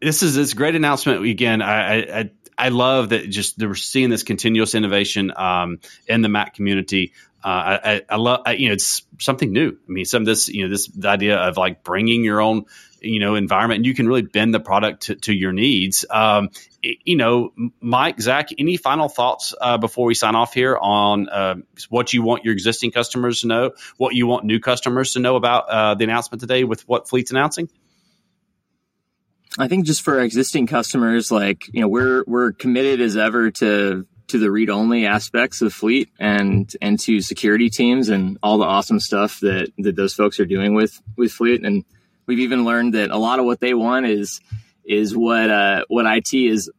this 0.00 0.22
is 0.22 0.34
this 0.34 0.54
great 0.54 0.74
announcement. 0.74 1.24
Again, 1.24 1.62
I, 1.62 2.20
I 2.20 2.30
I 2.56 2.68
love 2.70 3.10
that 3.10 3.28
just 3.30 3.58
we're 3.58 3.74
seeing 3.74 4.10
this 4.10 4.24
continuous 4.24 4.74
innovation 4.74 5.32
um, 5.36 5.78
in 6.06 6.22
the 6.22 6.28
Mac 6.28 6.54
community. 6.54 7.12
Uh, 7.42 7.78
I, 7.84 8.02
I 8.08 8.16
love 8.16 8.40
you 8.48 8.68
know 8.68 8.74
it's 8.74 9.02
something 9.20 9.52
new. 9.52 9.68
I 9.68 9.90
mean, 9.90 10.04
some 10.04 10.22
of 10.22 10.26
this 10.26 10.48
you 10.48 10.64
know 10.64 10.70
this 10.70 10.88
the 10.88 11.08
idea 11.08 11.36
of 11.36 11.56
like 11.56 11.84
bringing 11.84 12.24
your 12.24 12.40
own 12.40 12.64
you 13.00 13.20
know 13.20 13.36
environment 13.36 13.78
and 13.78 13.86
you 13.86 13.94
can 13.94 14.08
really 14.08 14.22
bend 14.22 14.52
the 14.52 14.60
product 14.60 15.02
to, 15.02 15.14
to 15.14 15.32
your 15.32 15.52
needs. 15.52 16.04
Um, 16.10 16.50
you 16.82 17.16
know, 17.16 17.52
Mike, 17.80 18.20
Zach, 18.20 18.48
any 18.58 18.76
final 18.76 19.08
thoughts 19.08 19.54
uh, 19.60 19.78
before 19.78 20.06
we 20.06 20.14
sign 20.14 20.34
off 20.34 20.54
here 20.54 20.76
on 20.76 21.28
uh, 21.28 21.54
what 21.88 22.12
you 22.12 22.22
want 22.22 22.44
your 22.44 22.52
existing 22.52 22.90
customers 22.90 23.42
to 23.42 23.48
know, 23.48 23.72
what 23.96 24.14
you 24.14 24.26
want 24.26 24.44
new 24.44 24.60
customers 24.60 25.12
to 25.12 25.20
know 25.20 25.36
about 25.36 25.68
uh, 25.68 25.94
the 25.94 26.04
announcement 26.04 26.40
today 26.40 26.64
with 26.64 26.86
what 26.88 27.08
Fleet's 27.08 27.30
announcing? 27.30 27.68
I 29.58 29.66
think 29.66 29.86
just 29.86 30.02
for 30.02 30.20
existing 30.20 30.68
customers, 30.68 31.30
like 31.30 31.66
you 31.72 31.80
know, 31.80 31.88
we're 31.88 32.24
we're 32.26 32.52
committed 32.52 33.00
as 33.00 33.16
ever 33.16 33.50
to 33.52 34.06
to 34.28 34.38
the 34.38 34.50
read 34.50 34.70
only 34.70 35.06
aspects 35.06 35.62
of 35.62 35.72
Fleet 35.72 36.10
and 36.18 36.72
and 36.80 36.98
to 37.00 37.20
security 37.20 37.68
teams 37.68 38.08
and 38.08 38.38
all 38.42 38.58
the 38.58 38.64
awesome 38.64 39.00
stuff 39.00 39.40
that 39.40 39.72
that 39.78 39.96
those 39.96 40.14
folks 40.14 40.38
are 40.38 40.46
doing 40.46 40.74
with 40.74 41.02
with 41.16 41.32
Fleet. 41.32 41.64
And 41.64 41.84
we've 42.26 42.38
even 42.38 42.64
learned 42.64 42.94
that 42.94 43.10
a 43.10 43.18
lot 43.18 43.40
of 43.40 43.46
what 43.46 43.58
they 43.58 43.74
want 43.74 44.06
is 44.06 44.40
is 44.84 45.16
what 45.16 45.50
uh, 45.50 45.84
what 45.88 46.06
IT 46.06 46.32
is 46.32 46.70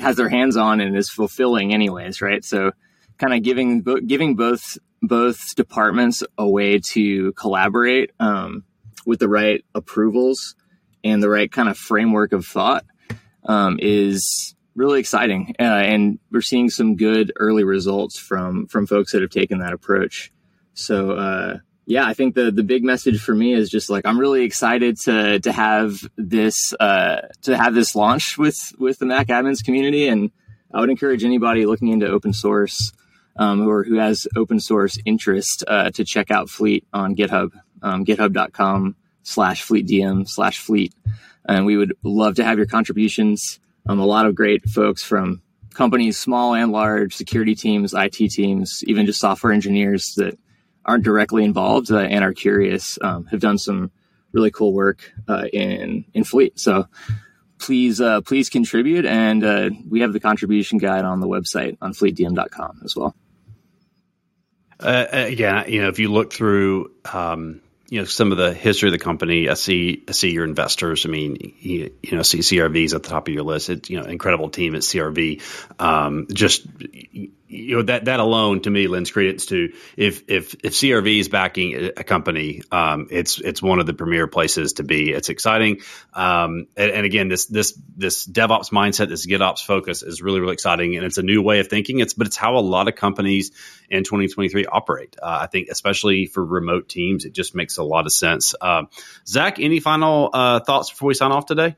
has 0.00 0.16
their 0.16 0.30
hands 0.30 0.56
on 0.56 0.80
and 0.80 0.96
is 0.96 1.10
fulfilling 1.10 1.74
anyways, 1.74 2.22
right? 2.22 2.42
So 2.42 2.72
kind 3.18 3.34
of 3.34 3.42
giving 3.42 3.82
giving 4.06 4.36
both 4.36 4.78
both 5.02 5.54
departments 5.54 6.22
a 6.38 6.48
way 6.48 6.78
to 6.92 7.32
collaborate 7.32 8.12
um, 8.18 8.64
with 9.04 9.18
the 9.18 9.28
right 9.28 9.64
approvals 9.74 10.54
and 11.04 11.22
the 11.22 11.28
right 11.28 11.50
kind 11.50 11.68
of 11.68 11.76
framework 11.76 12.32
of 12.32 12.46
thought 12.46 12.84
um, 13.44 13.78
is 13.80 14.54
really 14.74 15.00
exciting. 15.00 15.54
Uh, 15.58 15.62
and 15.62 16.18
we're 16.30 16.40
seeing 16.40 16.70
some 16.70 16.96
good 16.96 17.32
early 17.36 17.64
results 17.64 18.18
from 18.18 18.66
from 18.66 18.86
folks 18.86 19.12
that 19.12 19.22
have 19.22 19.30
taken 19.30 19.58
that 19.58 19.72
approach. 19.72 20.32
So 20.74 21.12
uh, 21.12 21.58
yeah, 21.86 22.06
I 22.06 22.14
think 22.14 22.34
the 22.34 22.50
the 22.50 22.62
big 22.62 22.84
message 22.84 23.20
for 23.20 23.34
me 23.34 23.52
is 23.52 23.68
just 23.68 23.90
like 23.90 24.06
I'm 24.06 24.18
really 24.18 24.44
excited 24.44 24.98
to 25.04 25.40
to 25.40 25.52
have 25.52 25.98
this 26.16 26.72
uh, 26.78 27.22
to 27.42 27.56
have 27.56 27.74
this 27.74 27.94
launch 27.94 28.38
with 28.38 28.56
with 28.78 28.98
the 28.98 29.06
Mac 29.06 29.28
admins 29.28 29.64
community, 29.64 30.08
and 30.08 30.30
I 30.72 30.80
would 30.80 30.90
encourage 30.90 31.24
anybody 31.24 31.66
looking 31.66 31.88
into 31.88 32.06
open 32.06 32.32
source 32.32 32.92
um, 33.36 33.66
or 33.66 33.84
who 33.84 33.96
has 33.96 34.26
open 34.36 34.60
source 34.60 34.98
interest 35.04 35.64
uh, 35.66 35.90
to 35.90 36.04
check 36.04 36.30
out 36.30 36.50
Fleet 36.50 36.86
on 36.92 37.16
GitHub, 37.16 37.50
um, 37.82 38.04
GitHub.com 38.04 38.96
slash 39.22 39.62
fleet 39.62 39.86
DM 39.86 40.28
slash 40.28 40.58
fleet. 40.58 40.94
And 41.44 41.66
we 41.66 41.76
would 41.76 41.94
love 42.02 42.36
to 42.36 42.44
have 42.44 42.58
your 42.58 42.66
contributions. 42.66 43.60
Um, 43.88 43.98
a 43.98 44.06
lot 44.06 44.26
of 44.26 44.34
great 44.34 44.68
folks 44.68 45.02
from 45.02 45.42
companies, 45.74 46.18
small 46.18 46.54
and 46.54 46.70
large, 46.70 47.14
security 47.14 47.54
teams, 47.54 47.94
IT 47.94 48.12
teams, 48.12 48.84
even 48.86 49.06
just 49.06 49.20
software 49.20 49.52
engineers 49.52 50.14
that 50.16 50.38
aren't 50.84 51.04
directly 51.04 51.44
involved 51.44 51.90
uh, 51.90 51.98
and 51.98 52.24
are 52.24 52.32
curious, 52.32 52.98
um, 53.02 53.26
have 53.26 53.40
done 53.40 53.58
some 53.58 53.90
really 54.32 54.50
cool 54.50 54.72
work 54.72 55.12
uh, 55.28 55.46
in 55.52 56.04
in 56.14 56.24
Fleet. 56.24 56.58
So 56.58 56.86
please 57.58 58.00
uh, 58.00 58.20
please 58.22 58.50
contribute, 58.50 59.06
and 59.06 59.44
uh, 59.44 59.70
we 59.88 60.00
have 60.00 60.12
the 60.12 60.20
contribution 60.20 60.78
guide 60.78 61.04
on 61.04 61.20
the 61.20 61.28
website 61.28 61.76
on 61.80 61.92
fleetdm.com 61.92 62.80
as 62.84 62.96
well. 62.96 63.14
Uh, 64.80 65.06
again, 65.10 65.64
you 65.68 65.80
know, 65.82 65.88
if 65.88 65.98
you 66.00 66.10
look 66.10 66.32
through 66.32 66.90
um, 67.12 67.60
you 67.92 67.98
know 67.98 68.06
some 68.06 68.32
of 68.32 68.38
the 68.38 68.54
history 68.54 68.88
of 68.88 68.92
the 68.92 68.98
company. 68.98 69.50
I 69.50 69.54
see 69.54 70.02
I 70.08 70.12
see 70.12 70.30
your 70.30 70.46
investors. 70.46 71.04
I 71.04 71.10
mean, 71.10 71.36
you, 71.60 71.94
you 72.02 72.16
know, 72.16 72.22
see 72.22 72.38
CRV's 72.38 72.94
at 72.94 73.02
the 73.02 73.10
top 73.10 73.28
of 73.28 73.34
your 73.34 73.42
list. 73.42 73.68
It's 73.68 73.90
you 73.90 74.00
know 74.00 74.06
incredible 74.06 74.48
team 74.48 74.74
at 74.74 74.80
CRV. 74.80 75.42
Um, 75.78 76.26
just 76.32 76.66
you 77.52 77.76
know 77.76 77.82
that 77.82 78.06
that 78.06 78.18
alone 78.18 78.62
to 78.62 78.70
me 78.70 78.86
lends 78.86 79.10
credence 79.10 79.46
to 79.46 79.74
if 79.96 80.22
if 80.28 80.54
if 80.64 80.72
CRV 80.72 81.20
is 81.20 81.28
backing 81.28 81.90
a 81.94 82.02
company, 82.02 82.62
um, 82.72 83.08
it's 83.10 83.38
it's 83.38 83.60
one 83.60 83.78
of 83.78 83.84
the 83.84 83.92
premier 83.92 84.26
places 84.26 84.74
to 84.74 84.84
be. 84.84 85.12
It's 85.12 85.28
exciting, 85.28 85.82
um, 86.14 86.68
and, 86.76 86.90
and, 86.90 87.04
again, 87.04 87.28
this 87.28 87.44
this 87.46 87.78
this 87.94 88.26
DevOps 88.26 88.70
mindset, 88.70 89.10
this 89.10 89.26
GitOps 89.26 89.64
focus 89.64 90.02
is 90.02 90.22
really 90.22 90.40
really 90.40 90.54
exciting, 90.54 90.96
and 90.96 91.04
it's 91.04 91.18
a 91.18 91.22
new 91.22 91.42
way 91.42 91.60
of 91.60 91.68
thinking. 91.68 91.98
It's 91.98 92.14
but 92.14 92.26
it's 92.26 92.36
how 92.36 92.56
a 92.56 92.60
lot 92.60 92.88
of 92.88 92.94
companies 92.94 93.50
in 93.90 94.02
2023 94.04 94.64
operate. 94.64 95.16
Uh, 95.22 95.40
I 95.42 95.46
think, 95.46 95.68
especially 95.68 96.24
for 96.24 96.42
remote 96.42 96.88
teams, 96.88 97.26
it 97.26 97.34
just 97.34 97.54
makes 97.54 97.76
a 97.76 97.81
lot 97.84 98.06
of 98.06 98.12
sense. 98.12 98.54
Uh, 98.60 98.84
Zach, 99.26 99.58
any 99.58 99.80
final 99.80 100.30
uh, 100.32 100.60
thoughts 100.60 100.90
before 100.90 101.08
we 101.08 101.14
sign 101.14 101.32
off 101.32 101.46
today? 101.46 101.76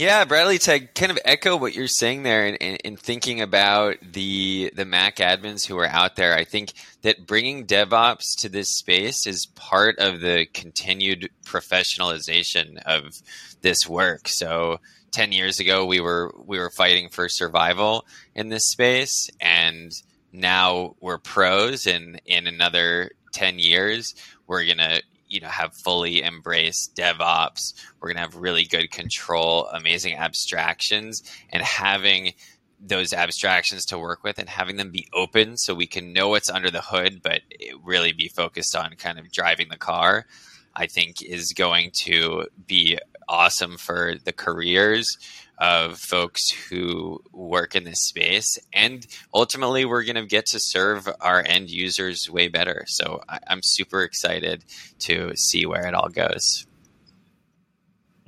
Yeah, 0.00 0.24
Bradley, 0.24 0.56
to 0.60 0.80
kind 0.80 1.12
of 1.12 1.18
echo 1.26 1.58
what 1.58 1.74
you're 1.74 1.86
saying 1.86 2.22
there 2.22 2.46
in, 2.46 2.76
in, 2.76 2.96
thinking 2.96 3.42
about 3.42 3.96
the 4.00 4.72
the 4.74 4.86
Mac 4.86 5.16
admins 5.16 5.66
who 5.66 5.76
are 5.76 5.86
out 5.86 6.16
there, 6.16 6.34
I 6.34 6.44
think 6.44 6.72
that 7.02 7.26
bringing 7.26 7.66
DevOps 7.66 8.40
to 8.40 8.48
this 8.48 8.70
space 8.70 9.26
is 9.26 9.44
part 9.44 9.98
of 9.98 10.20
the 10.20 10.46
continued 10.54 11.28
professionalization 11.44 12.78
of 12.86 13.20
this 13.60 13.86
work. 13.86 14.26
So 14.28 14.80
10 15.10 15.32
years 15.32 15.60
ago 15.60 15.84
we 15.84 16.00
were 16.00 16.34
we 16.46 16.58
were 16.58 16.70
fighting 16.70 17.10
for 17.10 17.28
survival 17.28 18.06
in 18.34 18.48
this 18.48 18.70
space 18.70 19.28
and 19.38 19.92
now 20.32 20.94
we're 21.00 21.18
pros 21.18 21.86
and 21.86 22.20
in 22.24 22.46
another 22.46 23.10
10 23.32 23.58
years 23.58 24.14
we're 24.50 24.66
going 24.66 24.78
to 24.78 25.00
you 25.28 25.40
know 25.40 25.48
have 25.48 25.72
fully 25.72 26.24
embraced 26.24 26.96
DevOps. 26.96 27.72
We're 28.00 28.08
going 28.08 28.16
to 28.16 28.22
have 28.22 28.34
really 28.34 28.64
good 28.64 28.90
control, 28.90 29.66
amazing 29.68 30.16
abstractions, 30.16 31.22
and 31.50 31.62
having 31.62 32.34
those 32.80 33.12
abstractions 33.12 33.84
to 33.86 33.98
work 33.98 34.24
with 34.24 34.38
and 34.38 34.48
having 34.48 34.76
them 34.76 34.90
be 34.90 35.06
open 35.12 35.56
so 35.56 35.74
we 35.74 35.86
can 35.86 36.12
know 36.12 36.30
what's 36.30 36.50
under 36.50 36.70
the 36.70 36.80
hood, 36.80 37.20
but 37.22 37.42
really 37.84 38.12
be 38.12 38.26
focused 38.26 38.74
on 38.74 38.96
kind 38.96 39.18
of 39.18 39.30
driving 39.30 39.68
the 39.68 39.76
car. 39.76 40.26
I 40.74 40.86
think 40.86 41.22
is 41.22 41.52
going 41.52 41.90
to 42.06 42.46
be 42.66 42.98
awesome 43.30 43.78
for 43.78 44.16
the 44.24 44.32
careers 44.32 45.16
of 45.56 45.98
folks 45.98 46.50
who 46.50 47.22
work 47.32 47.76
in 47.76 47.84
this 47.84 48.08
space. 48.08 48.58
And 48.72 49.06
ultimately, 49.32 49.84
we're 49.84 50.04
going 50.04 50.16
to 50.16 50.26
get 50.26 50.46
to 50.46 50.58
serve 50.58 51.08
our 51.20 51.44
end 51.46 51.70
users 51.70 52.30
way 52.30 52.48
better. 52.48 52.84
So 52.88 53.22
I, 53.28 53.38
am 53.46 53.60
super 53.62 54.02
excited 54.02 54.64
to 55.00 55.32
see 55.36 55.66
where 55.66 55.86
it 55.86 55.94
all 55.94 56.08
goes. 56.08 56.66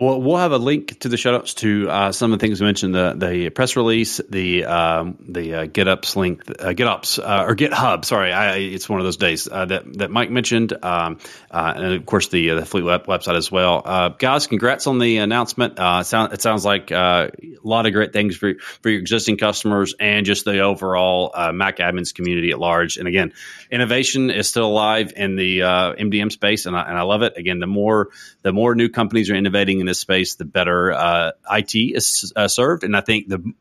Well, 0.02 0.20
we'll 0.20 0.38
have 0.38 0.50
a 0.50 0.58
link 0.58 0.98
to 1.00 1.08
the 1.08 1.16
show 1.16 1.30
notes 1.30 1.54
to 1.54 1.88
uh, 1.88 2.10
some 2.10 2.32
of 2.32 2.40
the 2.40 2.44
things 2.44 2.60
we 2.60 2.66
mentioned 2.66 2.92
the 2.92 3.14
the 3.16 3.50
press 3.50 3.76
release, 3.76 4.20
the 4.28 4.64
um, 4.64 5.16
the 5.20 5.54
uh, 5.54 5.66
GitOps 5.66 6.16
link, 6.16 6.42
uh, 6.50 6.70
GitOps 6.70 7.20
uh, 7.20 7.44
or 7.46 7.54
GitHub. 7.54 8.04
Sorry, 8.04 8.32
I, 8.32 8.56
it's 8.56 8.88
one 8.88 8.98
of 8.98 9.04
those 9.04 9.16
days 9.16 9.46
uh, 9.46 9.64
that 9.66 9.98
that 9.98 10.10
Mike 10.10 10.28
mentioned, 10.28 10.72
um, 10.82 11.18
uh, 11.52 11.72
and 11.76 11.84
of 11.94 12.04
course 12.04 12.26
the 12.26 12.50
uh, 12.50 12.54
the 12.56 12.66
Fleet 12.66 12.82
web, 12.82 13.06
website 13.06 13.36
as 13.36 13.52
well. 13.52 14.16
guys, 14.18 14.48
congrats 14.48 14.88
on 14.88 14.98
the 14.98 15.18
announcement. 15.18 15.74
it, 15.78 16.06
sound, 16.06 16.32
it 16.32 16.42
sounds 16.42 16.64
like 16.64 16.90
a 16.90 17.30
lot 17.62 17.86
of 17.86 17.92
great 17.92 18.12
things 18.12 18.36
for 18.36 18.54
for 18.80 18.90
your 18.90 19.00
existing 19.00 19.36
customers 19.36 19.94
and 20.00 20.26
just 20.26 20.44
the 20.44 20.62
overall 20.62 21.32
Mac 21.52 21.76
admins 21.76 22.12
community 22.12 22.50
at 22.50 22.58
large. 22.58 22.96
And 22.96 23.06
again, 23.06 23.34
innovation 23.70 24.30
is 24.30 24.48
still 24.48 24.66
alive 24.66 25.12
in 25.14 25.36
the 25.36 25.60
MDM 25.60 26.32
space, 26.32 26.66
and 26.66 26.76
I, 26.76 26.88
and 26.88 26.98
I 26.98 27.02
love 27.02 27.22
it. 27.22 27.36
Again, 27.36 27.60
the 27.60 27.68
more 27.68 28.08
the 28.42 28.52
more 28.52 28.74
new 28.74 28.88
companies 28.88 29.30
are 29.30 29.36
innovating 29.36 29.78
in 29.78 29.91
this 29.92 30.00
space, 30.00 30.34
the 30.36 30.44
better 30.44 30.92
uh, 30.92 31.32
IT 31.50 31.74
is 31.74 32.32
uh, 32.34 32.48
served. 32.48 32.84
And 32.84 32.96
I 32.96 33.02
think 33.02 33.28
the 33.28 33.52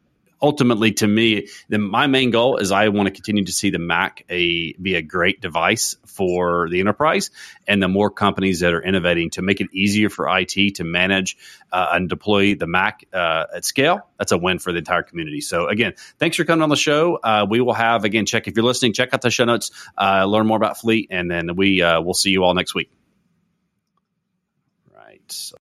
ultimately 0.41 0.91
to 0.93 1.07
me, 1.07 1.47
the, 1.69 1.77
my 1.77 2.07
main 2.07 2.31
goal 2.31 2.57
is 2.57 2.71
I 2.71 2.87
want 2.89 3.07
to 3.07 3.13
continue 3.13 3.45
to 3.45 3.51
see 3.51 3.69
the 3.69 3.79
Mac 3.79 4.25
a 4.29 4.73
be 4.73 4.95
a 4.95 5.01
great 5.01 5.41
device 5.41 5.95
for 6.05 6.67
the 6.69 6.79
enterprise, 6.79 7.29
and 7.67 7.81
the 7.81 7.87
more 7.87 8.09
companies 8.09 8.61
that 8.61 8.73
are 8.73 8.81
innovating 8.81 9.29
to 9.31 9.41
make 9.41 9.61
it 9.61 9.67
easier 9.73 10.09
for 10.09 10.27
IT 10.37 10.75
to 10.75 10.83
manage 10.83 11.37
uh, 11.71 11.89
and 11.91 12.09
deploy 12.09 12.55
the 12.55 12.67
Mac 12.67 13.05
uh, 13.13 13.45
at 13.55 13.65
scale, 13.65 14.07
that's 14.17 14.31
a 14.31 14.37
win 14.37 14.59
for 14.59 14.71
the 14.71 14.79
entire 14.79 15.03
community. 15.03 15.41
So 15.41 15.67
again, 15.67 15.93
thanks 16.17 16.37
for 16.37 16.43
coming 16.43 16.63
on 16.63 16.69
the 16.69 16.75
show. 16.75 17.17
Uh, 17.17 17.45
we 17.49 17.61
will 17.61 17.73
have 17.73 18.03
again 18.03 18.25
check 18.25 18.47
if 18.47 18.55
you're 18.55 18.65
listening, 18.65 18.93
check 18.93 19.13
out 19.13 19.21
the 19.21 19.29
show 19.29 19.45
notes, 19.45 19.71
uh, 19.97 20.25
learn 20.25 20.47
more 20.47 20.57
about 20.57 20.79
Fleet, 20.79 21.09
and 21.11 21.29
then 21.29 21.55
we 21.55 21.81
uh, 21.81 22.01
will 22.01 22.13
see 22.13 22.31
you 22.31 22.43
all 22.43 22.53
next 22.53 22.73
week. 22.73 22.91
Right. 24.93 25.21
So. 25.31 25.60